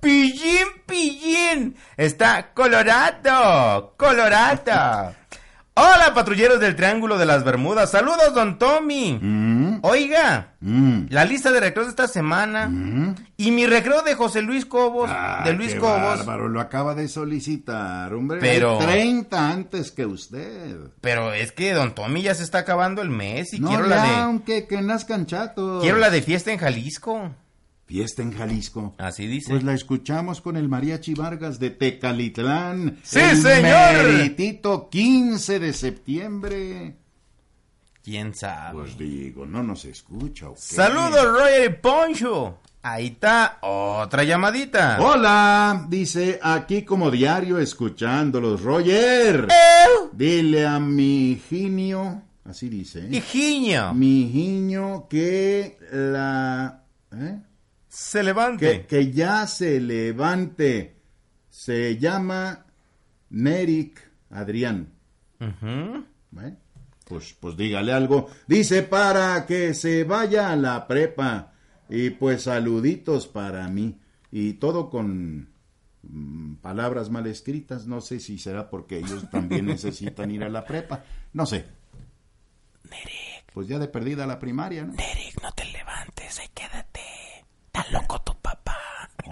[0.00, 1.76] Pillín, pillín.
[1.96, 5.14] Está colorado, colorado.
[5.78, 7.90] Hola, patrulleros del Triángulo de las Bermudas.
[7.90, 9.18] Saludos, don Tommy.
[9.20, 9.80] Mm.
[9.82, 12.70] Oiga, la lista de recreos de esta semana
[13.36, 16.00] y mi recreo de José Luis Cobos, Ah, de Luis qué Cobos.
[16.00, 18.38] bárbaro, lo acaba de solicitar, hombre.
[18.40, 20.76] Pero- Hay 30 antes que usted.
[21.02, 23.96] Pero es que don Tommy ya se está acabando el mes y no, quiero ya,
[23.96, 25.82] la de aunque que nazcan chatos.
[25.82, 27.32] quiero la de fiesta en Jalisco.
[27.86, 28.94] Fiesta en Jalisco.
[28.98, 29.50] Así dice.
[29.50, 32.98] Pues la escuchamos con el Mariachi Vargas de Tecalitlán.
[33.04, 34.12] ¡Sí, el señor!
[34.12, 36.96] meritito 15 de septiembre.
[38.02, 38.80] ¿Quién sabe?
[38.80, 40.48] Pues digo, no nos escucha.
[40.56, 42.58] Saludos, Roger y Poncho.
[42.82, 44.98] Ahí está otra llamadita.
[45.00, 48.62] Hola, dice aquí como diario escuchándolos.
[48.62, 49.48] Roger,
[50.12, 53.00] dile a mi Higinio, así dice.
[53.00, 53.08] ¿eh?
[53.10, 53.92] Higinio.
[53.92, 56.84] Mi Higinio que la...
[57.12, 57.38] ¿eh?
[57.96, 58.82] Se levante.
[58.82, 60.96] Que, que ya se levante.
[61.48, 62.66] Se llama
[63.30, 63.98] Nerik
[64.28, 64.92] Adrián.
[65.40, 66.54] ¿eh?
[67.06, 68.28] Pues, pues dígale algo.
[68.46, 71.54] Dice para que se vaya a la prepa.
[71.88, 73.98] Y pues saluditos para mí.
[74.30, 75.48] Y todo con
[76.02, 77.86] mm, palabras mal escritas.
[77.86, 81.02] No sé si será porque ellos también necesitan ir a la prepa.
[81.32, 81.64] No sé.
[83.54, 84.92] Pues ya de perdida la primaria, ¿no?
[84.92, 86.95] No te levantes, ahí quédate.
[87.76, 88.78] Está loco tu papá.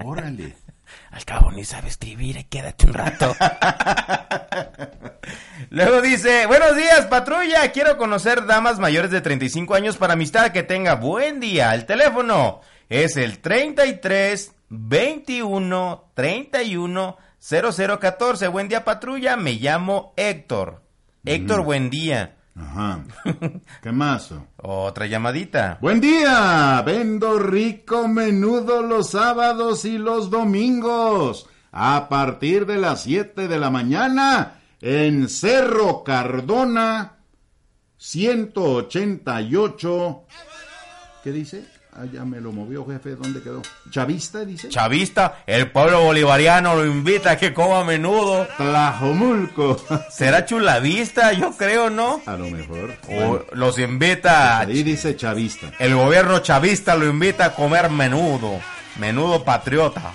[0.05, 0.55] Órale.
[1.11, 3.35] Al cabo ni sabe escribir, ahí quédate un rato.
[5.71, 10.63] Luego dice, buenos días patrulla, quiero conocer damas mayores de 35 años para amistad que
[10.63, 11.75] tenga buen día.
[11.75, 18.49] El teléfono es el 33 21 31 0014.
[18.49, 20.83] Buen día patrulla, me llamo Héctor.
[21.25, 21.65] Héctor, Mm.
[21.65, 22.37] buen día.
[22.57, 23.05] Ajá.
[23.83, 24.33] ¿Qué más?
[24.57, 25.79] Otra llamadita.
[25.81, 33.49] Buen día, vendo rico menudo los sábados y los domingos a partir de las 7
[33.49, 37.17] de la mañana en Cerro Cardona
[37.97, 40.25] 188.
[41.25, 41.74] ¿Qué dice?
[41.97, 43.15] Ah, ya me lo movió, jefe.
[43.15, 43.63] ¿Dónde quedó?
[43.89, 44.69] ¿Chavista, dice?
[44.69, 48.49] Chavista, el pueblo bolivariano lo invita a que coma a menudo.
[48.57, 49.81] Tlajomulco.
[50.11, 52.21] Será chulavista, yo creo, ¿no?
[52.27, 52.97] A lo mejor.
[53.09, 54.59] O los invita.
[54.59, 55.71] Ahí dice chavista.
[55.79, 58.59] El gobierno chavista lo invita a comer menudo.
[58.99, 60.15] Menudo patriota.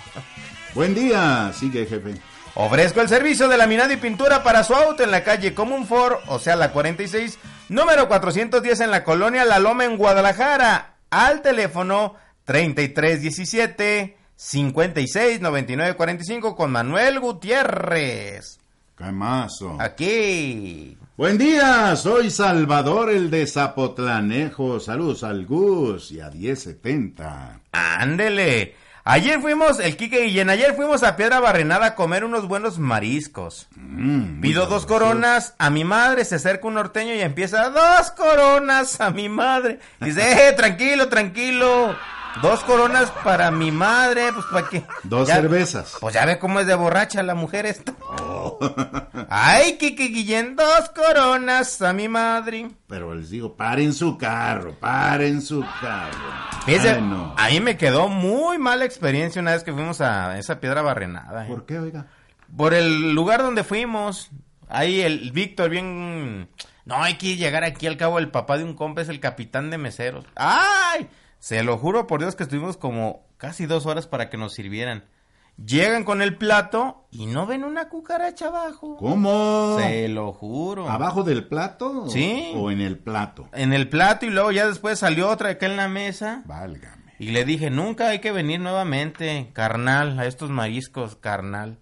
[0.73, 2.15] Buen día, sigue, jefe.
[2.55, 6.17] Ofrezco el servicio de laminado y pintura para su auto en la calle Common Ford,
[6.27, 7.39] o sea, la 46,
[7.69, 10.98] número 410 en la colonia La Loma en Guadalajara.
[11.09, 12.15] Al teléfono
[12.45, 18.59] 3317 569945 con Manuel Gutiérrez.
[18.97, 19.77] ¿Qué mazo?
[19.79, 20.97] Aquí.
[21.15, 24.79] Buen día, soy Salvador el de Zapotlanejo.
[24.79, 27.61] Saludos al Gus y a 1070.
[27.71, 28.75] Ándele.
[29.03, 33.67] Ayer fuimos, el Kike Guillén, ayer fuimos a Piedra Barrenada a comer unos buenos mariscos.
[33.75, 38.99] Mm, Pido dos coronas a mi madre, se acerca un norteño y empieza, dos coronas
[39.01, 39.79] a mi madre.
[39.99, 41.95] Dice, eh, tranquilo, tranquilo.
[42.41, 44.85] Dos coronas para mi madre, pues para qué.
[45.03, 45.97] Dos Ya- cervezas.
[45.99, 47.93] Pues ya ve cómo es de borracha la mujer esta.
[49.29, 52.69] Ay, Kike Guillén, dos coronas a mi madre.
[52.87, 56.17] Pero les digo, paren su carro, paren su carro.
[56.65, 57.33] Fíjese, Ay, no.
[57.37, 61.45] a mí me quedó muy mala experiencia una vez que fuimos a esa piedra barrenada.
[61.45, 61.47] ¿eh?
[61.47, 62.07] ¿Por qué, oiga?
[62.55, 64.29] Por el lugar donde fuimos.
[64.69, 66.49] Ahí el Víctor bien...
[66.85, 68.17] No, hay que llegar aquí al cabo.
[68.17, 70.25] El papá de un compa es el capitán de meseros.
[70.35, 71.07] ¡Ay!
[71.39, 75.05] Se lo juro por Dios que estuvimos como casi dos horas para que nos sirvieran.
[75.65, 78.95] Llegan con el plato y no ven una cucaracha abajo.
[78.97, 79.77] ¿Cómo?
[79.79, 80.89] Se lo juro.
[80.89, 82.09] ¿Abajo del plato?
[82.09, 82.53] Sí.
[82.55, 83.49] ¿O en el plato?
[83.51, 86.43] En el plato y luego ya después salió otra acá en la mesa.
[86.45, 87.13] Válgame.
[87.19, 91.77] Y le dije, nunca hay que venir nuevamente, carnal, a estos mariscos, carnal.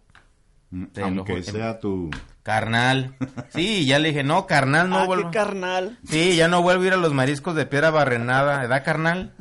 [0.92, 2.10] Te lo Aunque sea tu...
[2.48, 3.14] Carnal.
[3.50, 5.32] Sí, ya le dije, no, carnal, no Ah, vuelvo.
[5.32, 5.98] qué carnal.
[6.08, 8.64] Sí, ya no vuelvo a ir a los mariscos de piedra barrenada.
[8.64, 9.34] ¿Edad, carnal?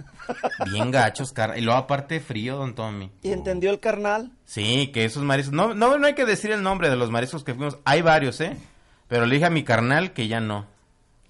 [0.73, 1.57] Bien gachos, carnal.
[1.57, 3.13] Y luego aparte frío, don Tommy.
[3.23, 4.33] ¿Y entendió el carnal?
[4.45, 5.55] Sí, que esos mariscos...
[5.55, 7.79] No, no, no hay que decir el nombre de los mariscos que fuimos.
[7.85, 8.57] Hay varios, ¿eh?
[9.07, 10.67] Pero le dije a mi carnal que ya no.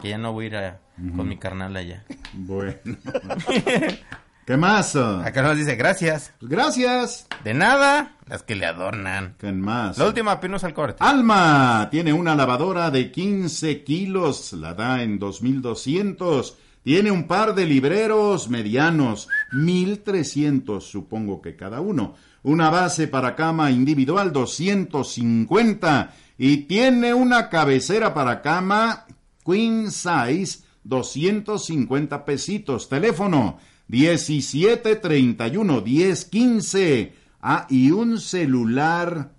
[0.01, 0.78] Que ya no voy a ir a-
[1.15, 2.05] con mi carnal allá.
[2.32, 2.73] Bueno.
[4.47, 4.94] ¿Qué más?
[4.94, 6.32] Acá nos dice, gracias.
[6.40, 7.27] Gracias.
[7.43, 9.35] De nada, las que le adornan.
[9.40, 9.98] ¿Qué más?
[9.98, 10.98] La última pinos al corte.
[11.01, 16.56] Alma tiene una lavadora de 15 kilos, la da en 2200.
[16.85, 22.14] Tiene un par de libreros medianos, 1300 supongo que cada uno.
[22.44, 26.14] Una base para cama individual, 250.
[26.39, 29.06] Y tiene una cabecera para cama
[29.44, 32.89] queen size, 250 pesitos.
[32.89, 37.12] Teléfono 1731 1015.
[37.40, 39.32] Ah, y un celular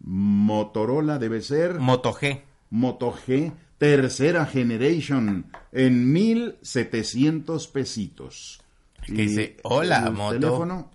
[0.00, 1.78] Motorola debe ser.
[1.80, 2.42] Moto G.
[2.70, 8.60] Moto G tercera generation en 1700 pesitos.
[9.06, 10.34] Que dice, "Hola, el moto".
[10.38, 10.90] Teléfono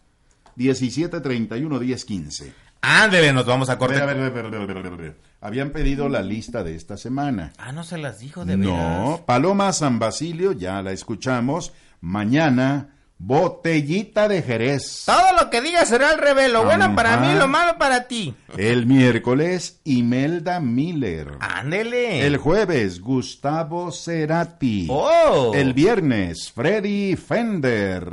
[0.56, 2.54] 1731 1015.
[2.82, 5.18] Ándele, nos vamos a ver, ver, ver, ver.
[5.40, 7.54] Habían pedido la lista de esta semana.
[7.58, 8.74] Ah, no se las dijo de veras.
[8.74, 11.74] No, Paloma San Basilio, ya la escuchamos.
[12.02, 12.93] Mañana,
[13.26, 15.04] botellita de Jerez.
[15.06, 16.64] Todo lo que diga será el revelo.
[16.64, 18.36] Bueno para mí, lo malo para ti.
[18.58, 21.38] El miércoles, Imelda Miller.
[21.40, 22.26] Ándele.
[22.26, 24.88] El jueves, Gustavo Cerati.
[24.90, 25.52] Oh.
[25.56, 28.06] El viernes, Freddy Fender.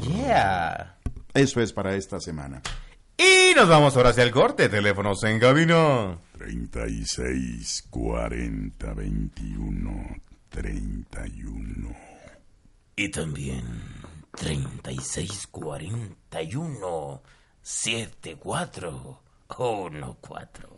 [0.00, 0.96] Yeah.
[1.34, 2.62] Eso es para esta semana.
[3.16, 4.68] Y nos vamos ahora hacia el corte.
[4.68, 6.18] Teléfonos en cabina.
[6.36, 10.16] 36 40 21
[10.50, 11.96] 31.
[12.96, 13.64] Y también
[14.38, 17.22] 3641
[17.62, 20.68] 74 14.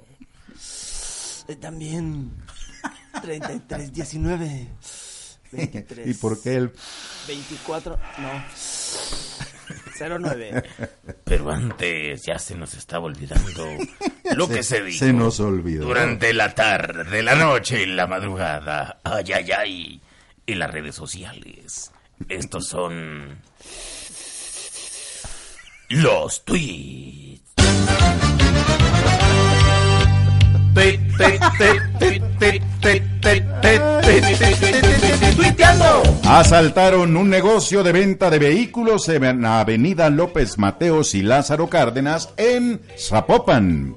[1.49, 2.33] Eh, También
[3.23, 4.69] 33, 19,
[5.53, 6.07] 23.
[6.09, 6.73] ¿Y por qué el...?
[7.27, 8.45] 24, no.
[10.19, 10.63] 09.
[11.25, 13.65] Pero antes ya se nos estaba olvidando
[14.35, 14.99] lo Se- que se dijo.
[14.99, 15.85] se nos olvidó.
[15.87, 19.01] Durante la tarde, la noche y la madrugada.
[19.05, 20.01] Ay, ay, ay.
[20.47, 21.93] Y las redes sociales.
[22.29, 23.39] Estos son.
[25.89, 27.41] Los tweets.
[35.37, 36.03] ¡Tuiteando!
[36.25, 42.33] Asaltaron un negocio de venta de vehículos en la avenida López Mateos y Lázaro Cárdenas
[42.37, 43.97] en Zapopan.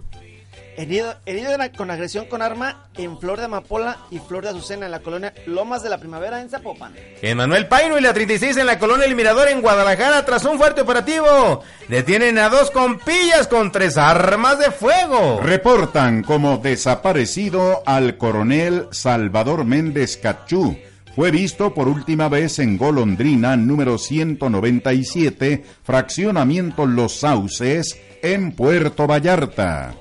[0.75, 4.85] Herido, herido en- con agresión con arma en Flor de Amapola y Flor de Azucena
[4.87, 6.93] en la colonia Lomas de la Primavera en Zapopan.
[7.21, 10.57] En Manuel Paino y la 36 en la colonia El Mirador en Guadalajara tras un
[10.57, 11.61] fuerte operativo.
[11.89, 15.39] Detienen a dos compillas con tres armas de fuego.
[15.41, 20.75] Reportan como desaparecido al coronel Salvador Méndez Cachú.
[21.15, 29.93] Fue visto por última vez en Golondrina número 197, fraccionamiento Los Sauces, en Puerto Vallarta.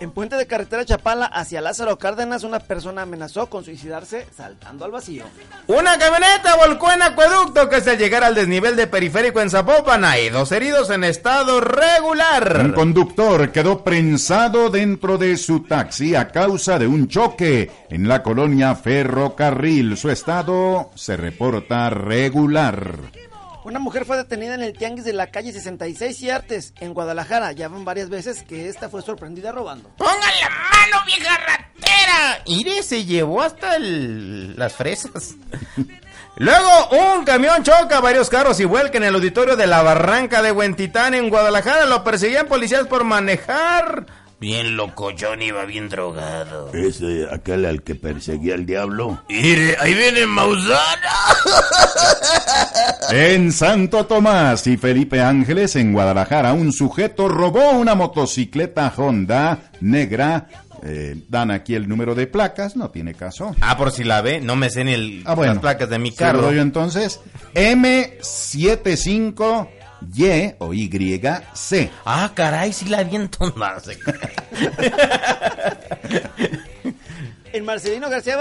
[0.00, 4.92] En puente de carretera Chapala hacia Lázaro Cárdenas, una persona amenazó con suicidarse saltando al
[4.92, 5.24] vacío.
[5.66, 10.28] Una camioneta volcó en acueducto que al llegar al desnivel de periférico en Zapopan hay
[10.28, 12.74] dos heridos en estado Un regular.
[12.74, 18.76] conductor quedó prensado dentro de su taxi a causa de un choque en la colonia
[18.76, 19.96] Ferrocarril.
[19.96, 22.98] Su estado se reporta regular.
[23.68, 27.52] Una mujer fue detenida en el tianguis de la calle 66 y Artes, en Guadalajara.
[27.52, 29.90] Ya van varias veces que esta fue sorprendida robando.
[29.98, 32.42] ¡Pongan la mano, vieja ratera!
[32.46, 35.34] Ire se llevó hasta el- las fresas.
[36.36, 40.50] Luego, un camión choca varios carros y vuelca en el auditorio de la Barranca de
[40.50, 41.84] Huentitán en Guadalajara.
[41.84, 44.06] Lo perseguían policías por manejar.
[44.40, 46.72] Bien loco, John iba bien drogado.
[46.72, 49.20] Ese, aquel al que perseguía al diablo.
[49.28, 49.76] ¡Ire!
[49.80, 50.78] ¡Ahí viene Mausana!
[53.10, 60.46] En Santo Tomás y Felipe Ángeles, en Guadalajara, un sujeto robó una motocicleta Honda negra
[60.82, 63.56] eh, dan aquí el número de placas, no tiene caso.
[63.60, 66.12] Ah, por si la ve, no me sé ni el, ah, las placas de mi
[66.12, 66.52] carro.
[66.52, 67.20] Lo entonces.
[67.54, 69.68] M75
[70.14, 71.20] y o Y
[71.54, 71.90] c.
[72.04, 73.98] Ah, caray, si la vi entonarse.
[76.08, 76.58] Eh.
[77.52, 78.36] En Marcelino García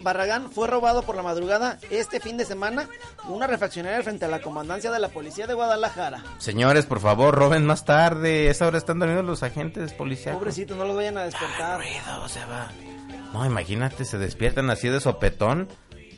[0.00, 2.88] Barragán fue robado por la madrugada este fin de semana
[3.28, 6.22] una refaccionaria frente a la comandancia de la policía de Guadalajara.
[6.38, 8.48] Señores, por favor, roben más tarde.
[8.48, 10.38] Esa hora están dormidos los agentes policiales.
[10.38, 11.80] Pobrecito, no los vayan a despertar.
[12.28, 12.40] Se.
[13.32, 15.68] No, imagínate, se despiertan así de sopetón.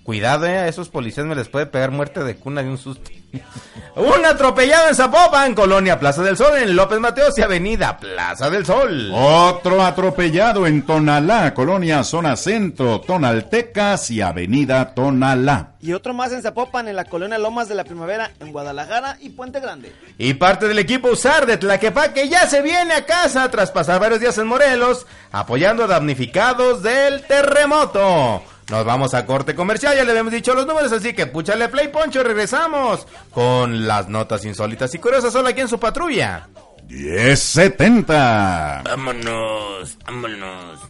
[0.05, 3.11] Cuidado, eh, a esos policías me les puede pegar muerte de cuna de un susto.
[3.97, 8.67] un atropellado en Zapopan, Colonia Plaza del Sol, en López Mateos y Avenida Plaza del
[8.67, 9.11] Sol.
[9.15, 15.71] Otro atropellado en Tonalá, Colonia Zona Centro, Tonaltecas y Avenida Tonalá.
[15.81, 19.31] Y otro más en Zapopan, en la colonia Lomas de la Primavera, en Guadalajara y
[19.31, 19.91] Puente Grande.
[20.19, 24.21] Y parte del equipo USAR de Tlaquepaque ya se viene a casa tras pasar varios
[24.21, 28.43] días en Morelos, apoyando a damnificados del terremoto.
[28.70, 31.89] Nos vamos a corte comercial, ya le habíamos dicho los números, así que púchale play,
[31.89, 36.49] Poncho, y regresamos con las notas insólitas y curiosas solo aquí en su patrulla.
[36.89, 38.82] 1070.
[38.85, 40.81] Vámonos, vámonos.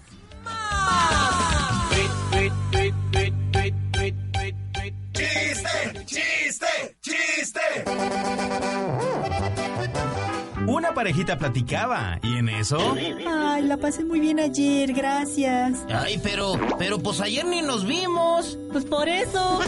[5.13, 6.05] ¡Chiste!
[6.07, 6.97] ¡Chiste!
[7.01, 8.44] ¡Chiste!
[10.95, 12.95] Parejita platicaba y en eso...
[13.27, 15.85] Ay, la pasé muy bien ayer, gracias.
[15.89, 18.57] Ay, pero, pero pues ayer ni nos vimos.
[18.71, 19.61] Pues por eso.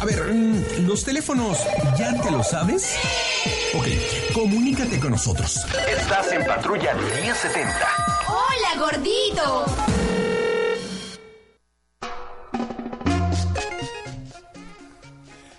[0.00, 1.58] A ver, mm, los los teléfonos,
[1.98, 2.96] ¿ya te lo sabes?
[3.74, 3.86] Ok,
[4.34, 5.64] comunícate con nosotros.
[5.88, 7.88] Estás en Patrulla 1070.
[8.28, 9.64] ¡Hola, gordito!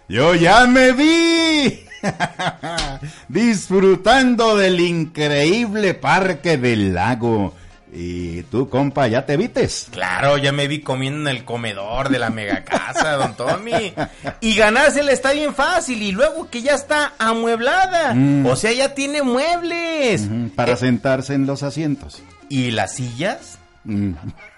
[0.07, 1.85] Yo ya me vi
[3.27, 7.53] disfrutando del increíble parque del lago.
[7.91, 9.87] ¿Y tú, compa, ya te vites?
[9.91, 13.93] Claro, ya me vi comiendo en el comedor de la mega casa, don Tommy.
[14.41, 16.01] Y ganársela está bien fácil.
[16.03, 18.13] Y luego que ya está amueblada.
[18.13, 18.45] Mm.
[18.45, 20.27] O sea, ya tiene muebles.
[20.55, 22.21] Para Eh, sentarse en los asientos.
[22.47, 23.57] ¿Y las sillas?
[23.85, 24.11] Mm.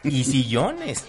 [0.03, 1.05] Y sillones.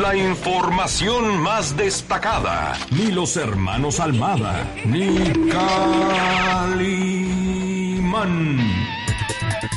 [0.00, 2.76] La información más destacada.
[2.90, 5.32] Ni los hermanos Almada, ni
[6.68, 6.98] Calimán.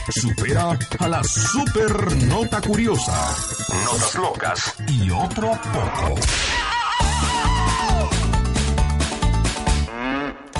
[0.09, 3.33] Supera a la super nota curiosa.
[3.85, 4.75] Notas locas.
[4.89, 6.15] Y otro poco.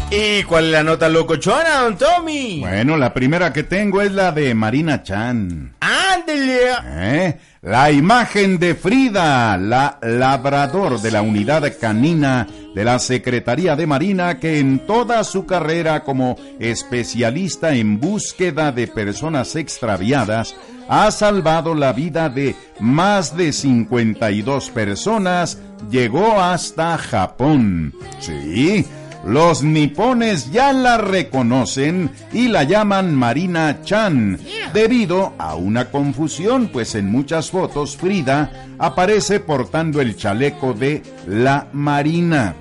[0.09, 2.61] ¿Y cuál es la nota locochona, don Tommy?
[2.61, 5.75] Bueno, la primera que tengo es la de Marina Chan.
[5.81, 6.71] ¡Ándele!
[6.85, 7.39] ¿Eh?
[7.61, 14.39] La imagen de Frida, la labrador de la unidad canina de la Secretaría de Marina
[14.39, 20.55] que en toda su carrera como especialista en búsqueda de personas extraviadas
[20.87, 25.59] ha salvado la vida de más de 52 personas,
[25.91, 27.93] llegó hasta Japón.
[28.19, 28.85] Sí,
[29.25, 34.39] los nipones ya la reconocen y la llaman Marina Chan,
[34.73, 41.67] debido a una confusión, pues en muchas fotos Frida aparece portando el chaleco de la
[41.73, 42.55] Marina.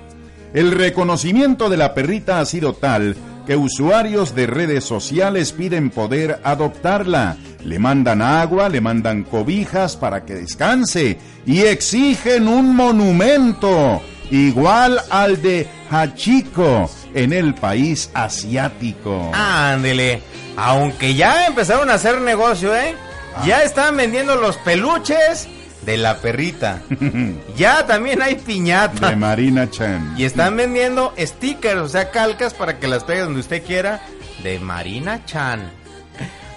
[0.53, 3.15] El reconocimiento de la perrita ha sido tal
[3.45, 7.37] que usuarios de redes sociales piden poder adoptarla.
[7.63, 15.41] Le mandan agua, le mandan cobijas para que descanse y exigen un monumento igual al
[15.41, 19.31] de Hachiko en el país asiático.
[19.33, 20.21] Ándele.
[20.57, 22.95] Aunque ya empezaron a hacer negocio, ¿eh?
[23.45, 25.47] Ya están vendiendo los peluches
[25.83, 26.81] de la perrita.
[27.55, 29.09] ya también hay piñata.
[29.09, 30.15] De Marina Chan.
[30.17, 34.01] Y están vendiendo stickers, o sea, calcas para que las pegue donde usted quiera
[34.43, 35.71] de Marina Chan.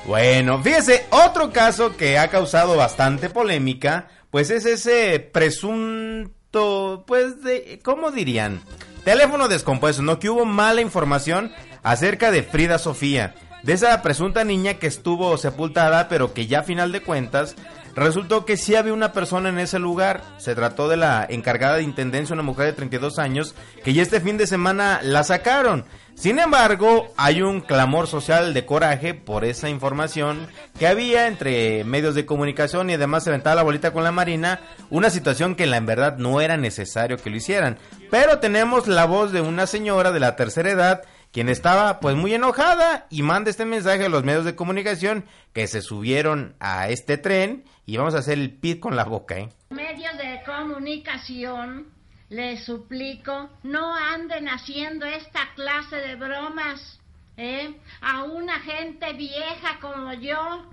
[0.07, 7.81] Bueno, fíjese, otro caso que ha causado bastante polémica, pues es ese presunto, pues de,
[7.83, 8.61] ¿cómo dirían?
[9.05, 10.19] Teléfono descompuesto, ¿no?
[10.19, 11.51] Que hubo mala información
[11.83, 16.65] acerca de Frida Sofía, de esa presunta niña que estuvo sepultada, pero que ya a
[16.65, 17.57] final de cuentas
[17.95, 20.23] resultó que sí había una persona en ese lugar.
[20.39, 24.21] Se trató de la encargada de intendencia, una mujer de 32 años, que ya este
[24.21, 25.85] fin de semana la sacaron.
[26.15, 30.47] Sin embargo, hay un clamor social de coraje por esa información
[30.79, 34.61] que había entre medios de comunicación y además se aventaba la bolita con la Marina,
[34.91, 37.79] una situación que en verdad no era necesario que lo hicieran.
[38.11, 41.03] Pero tenemos la voz de una señora de la tercera edad
[41.33, 45.67] quien estaba pues muy enojada y manda este mensaje a los medios de comunicación que
[45.67, 49.49] se subieron a este tren y vamos a hacer el pit con la boca, ¿eh?
[49.71, 51.89] medios de comunicación,
[52.33, 56.99] les suplico, no anden haciendo esta clase de bromas,
[57.37, 57.75] ¿eh?
[58.01, 60.65] A una gente vieja como yo,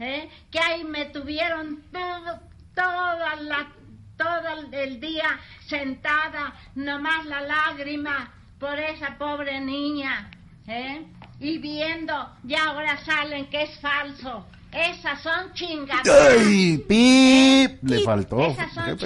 [0.00, 0.28] ¿eh?
[0.50, 2.40] Que ahí me tuvieron todo,
[2.74, 3.68] toda la,
[4.16, 5.38] todo el- día
[5.68, 10.28] sentada, nomás la lágrima por esa pobre niña,
[10.66, 11.06] ¿eh?
[11.38, 12.14] Y viendo,
[12.48, 14.44] y ahora salen que es falso.
[14.72, 16.36] Esas son chingaderas.
[16.40, 16.78] ¡Ay!
[16.88, 17.78] ¡Pip!
[17.88, 18.46] Le faltó.
[18.46, 18.98] Esas son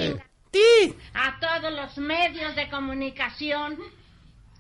[1.15, 3.79] A todos los medios de comunicación,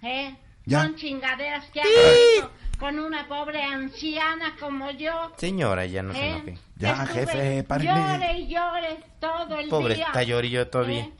[0.02, 0.34] ¿eh?
[0.66, 0.82] Ya.
[0.82, 5.32] Son chingaderas que han hecho con una pobre anciana como yo.
[5.36, 6.28] Señora, ya no se ¿eh?
[6.30, 6.58] enoje.
[6.76, 7.90] Ya, Estuve jefe, párele.
[7.90, 10.06] Llore y llore todo el Pobre, día.
[10.06, 11.00] está llorillo todavía.
[11.00, 11.12] ¿eh?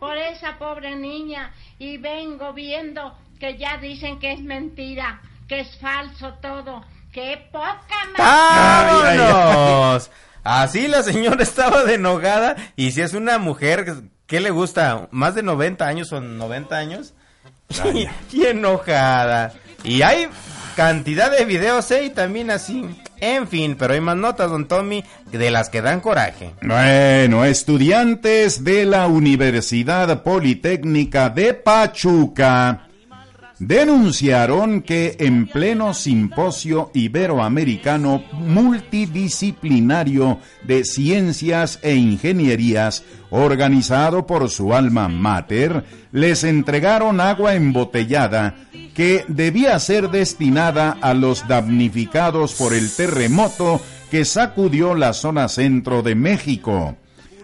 [0.00, 1.52] Por esa pobre niña.
[1.78, 6.84] Y vengo viendo que ya dicen que es mentira, que es falso todo.
[7.12, 7.78] ¡Qué poca
[8.18, 9.18] madre!
[9.18, 10.10] ¡Vámonos!
[10.42, 13.84] Así la señora estaba de enojada y si es una mujer,
[14.26, 15.08] ¿qué le gusta?
[15.10, 17.14] ¿Más de 90 años o 90 años?
[17.92, 19.52] Y, y enojada.
[19.82, 20.28] Y hay
[20.76, 22.06] cantidad de videos, ¿eh?
[22.06, 22.84] Y también así.
[23.20, 26.52] En fin, pero hay más notas, don Tommy, de las que dan coraje.
[26.62, 32.88] Bueno, estudiantes de la Universidad Politécnica de Pachuca
[33.58, 45.08] denunciaron que en pleno simposio iberoamericano multidisciplinario de ciencias e ingenierías organizado por su alma
[45.08, 48.56] mater, les entregaron agua embotellada
[48.94, 56.02] que debía ser destinada a los damnificados por el terremoto que sacudió la zona centro
[56.02, 56.96] de México.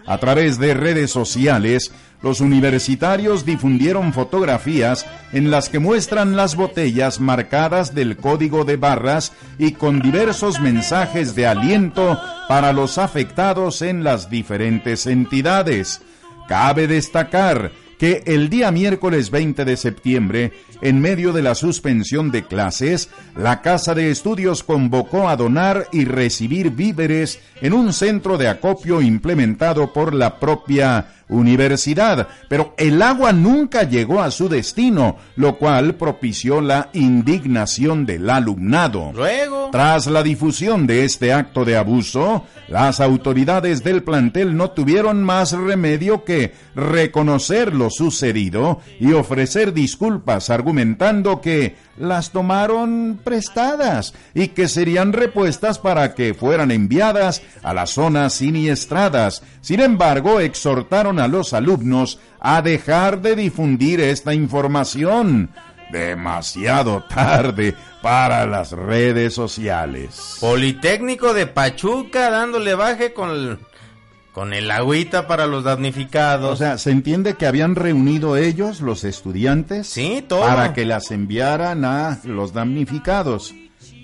[0.05, 1.91] A través de redes sociales,
[2.21, 9.33] los universitarios difundieron fotografías en las que muestran las botellas marcadas del código de barras
[9.57, 16.01] y con diversos mensajes de aliento para los afectados en las diferentes entidades.
[16.47, 17.71] Cabe destacar
[18.01, 23.61] que el día miércoles 20 de septiembre, en medio de la suspensión de clases, la
[23.61, 29.93] Casa de Estudios convocó a donar y recibir víveres en un centro de acopio implementado
[29.93, 36.61] por la propia universidad, pero el agua nunca llegó a su destino, lo cual propició
[36.61, 39.11] la indignación del alumnado.
[39.15, 45.23] Luego, Tras la difusión de este acto de abuso, las autoridades del plantel no tuvieron
[45.23, 54.49] más remedio que reconocer lo sucedido y ofrecer disculpas argumentando que las tomaron prestadas y
[54.49, 59.43] que serían repuestas para que fueran enviadas a las zonas siniestradas.
[59.61, 65.51] Sin embargo, exhortaron a los alumnos a dejar de difundir esta información.
[65.91, 70.37] Demasiado tarde para las redes sociales.
[70.39, 73.59] Politécnico de Pachuca dándole baje con el,
[74.31, 76.51] con el agüita para los damnificados.
[76.53, 80.41] O sea, se entiende que habían reunido ellos, los estudiantes, Sí, todo.
[80.41, 83.53] para que las enviaran a los damnificados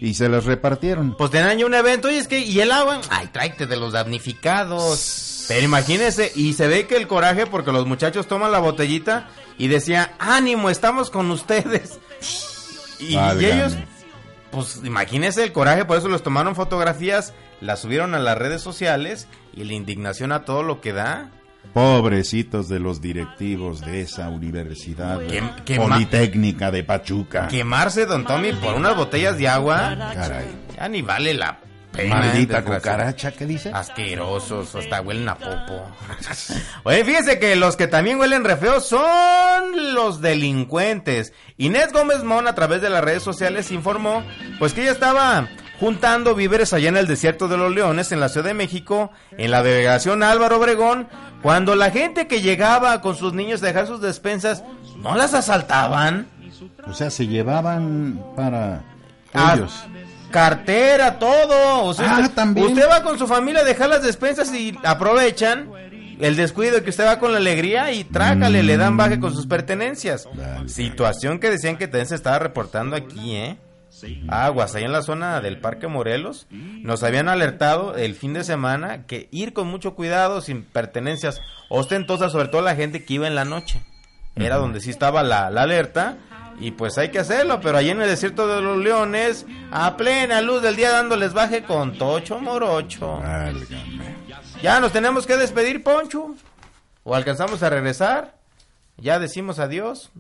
[0.02, 1.16] y se las repartieron.
[1.18, 3.00] Pues tenían un evento y es que, ¿y el agua?
[3.10, 5.37] Ay, tráete de los damnificados.
[5.48, 9.68] Pero imagínese, y se ve que el coraje, porque los muchachos toman la botellita y
[9.68, 12.00] decía, ánimo, estamos con ustedes.
[13.00, 13.78] Y, ellos,
[14.52, 19.28] pues imagínese el coraje, por eso los tomaron fotografías, las subieron a las redes sociales
[19.54, 21.32] y la indignación a todo lo que da.
[21.74, 25.20] Pobrecitos de los directivos de esa universidad
[25.76, 27.48] politécnica de Pachuca.
[27.50, 30.48] Quemarse, don Tommy, por unas botellas de agua, Caray.
[30.76, 31.60] ya ni vale la.
[32.10, 33.72] Maldita cucaracha, ¿qué dice?
[33.74, 35.84] Asquerosos, hasta huelen a popo.
[36.84, 41.34] Oye, fíjese que los que también huelen re feo son los delincuentes.
[41.58, 44.24] Inés Gómez Mon a través de las redes sociales informó
[44.60, 45.48] pues que ella estaba
[45.80, 49.52] juntando víveres allá en el desierto de los leones en la Ciudad de México, en
[49.52, 51.08] la delegación Álvaro Obregón,
[51.42, 54.64] cuando la gente que llegaba con sus niños a dejar sus despensas,
[54.98, 56.28] ¿no las asaltaban?
[56.88, 58.82] O sea, se llevaban para
[59.34, 59.84] Ah, ellos.
[60.32, 61.84] Cartera, todo.
[61.86, 62.68] O sea, Ah, usted, también.
[62.68, 65.70] usted va con su familia a dejar las despensas y aprovechan
[66.20, 69.46] el descuido que usted va con la alegría y trácale, le dan baje con sus
[69.48, 70.28] pertenencias.
[70.68, 73.58] Situación que decían que también se estaba reportando aquí, ¿eh?
[74.28, 79.06] Aguas, ahí en la zona del Parque Morelos, nos habían alertado el fin de semana
[79.08, 83.34] que ir con mucho cuidado, sin pertenencias ostentosas, sobre todo la gente que iba en
[83.36, 83.82] la noche.
[84.36, 86.18] Era donde sí estaba la, la alerta.
[86.60, 90.42] Y pues hay que hacerlo, pero allí en el desierto de los leones, a plena
[90.42, 93.22] luz del día dándoles baje con tocho morocho.
[94.62, 96.36] Ya nos tenemos que despedir, Poncho.
[97.04, 98.36] ¿O alcanzamos a regresar?
[98.98, 100.12] ¿Ya decimos adiós?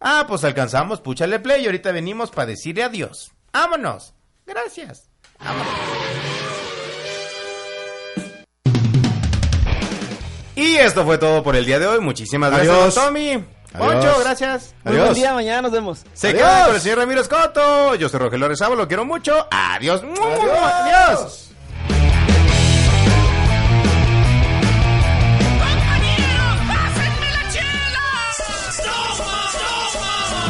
[0.00, 3.32] Ah, pues alcanzamos, púchale play y ahorita venimos para decirle adiós.
[3.52, 4.14] ¡Vámonos!
[4.46, 5.08] Gracias.
[5.38, 5.68] Vámonos.
[10.56, 12.00] Y esto fue todo por el día de hoy.
[12.00, 12.94] Muchísimas gracias, Adiós.
[12.94, 13.44] Tommy.
[13.74, 13.92] Adiós.
[13.94, 14.74] Poncho, gracias.
[14.84, 16.04] Muy buen día, mañana nos vemos.
[16.14, 16.40] Se Adiós.
[16.42, 17.94] queda con el señor Ramiro Escoto.
[17.96, 19.46] Yo soy Rogelio Rezabo, lo quiero mucho.
[19.50, 20.02] Adiós.
[20.02, 21.44] Adiós.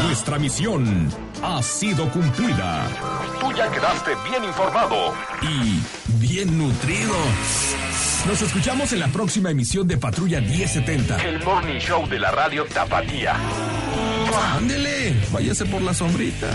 [0.05, 1.09] Nuestra misión
[1.43, 2.87] ha sido cumplida.
[3.41, 5.13] Tú ya quedaste bien informado.
[5.43, 5.81] Y
[6.19, 7.15] bien nutrido.
[8.29, 11.17] Nos escuchamos en la próxima emisión de Patrulla 1070.
[11.25, 13.35] El Morning Show de la radio Tapatía.
[14.55, 16.47] Ándele, váyase por la sombrita.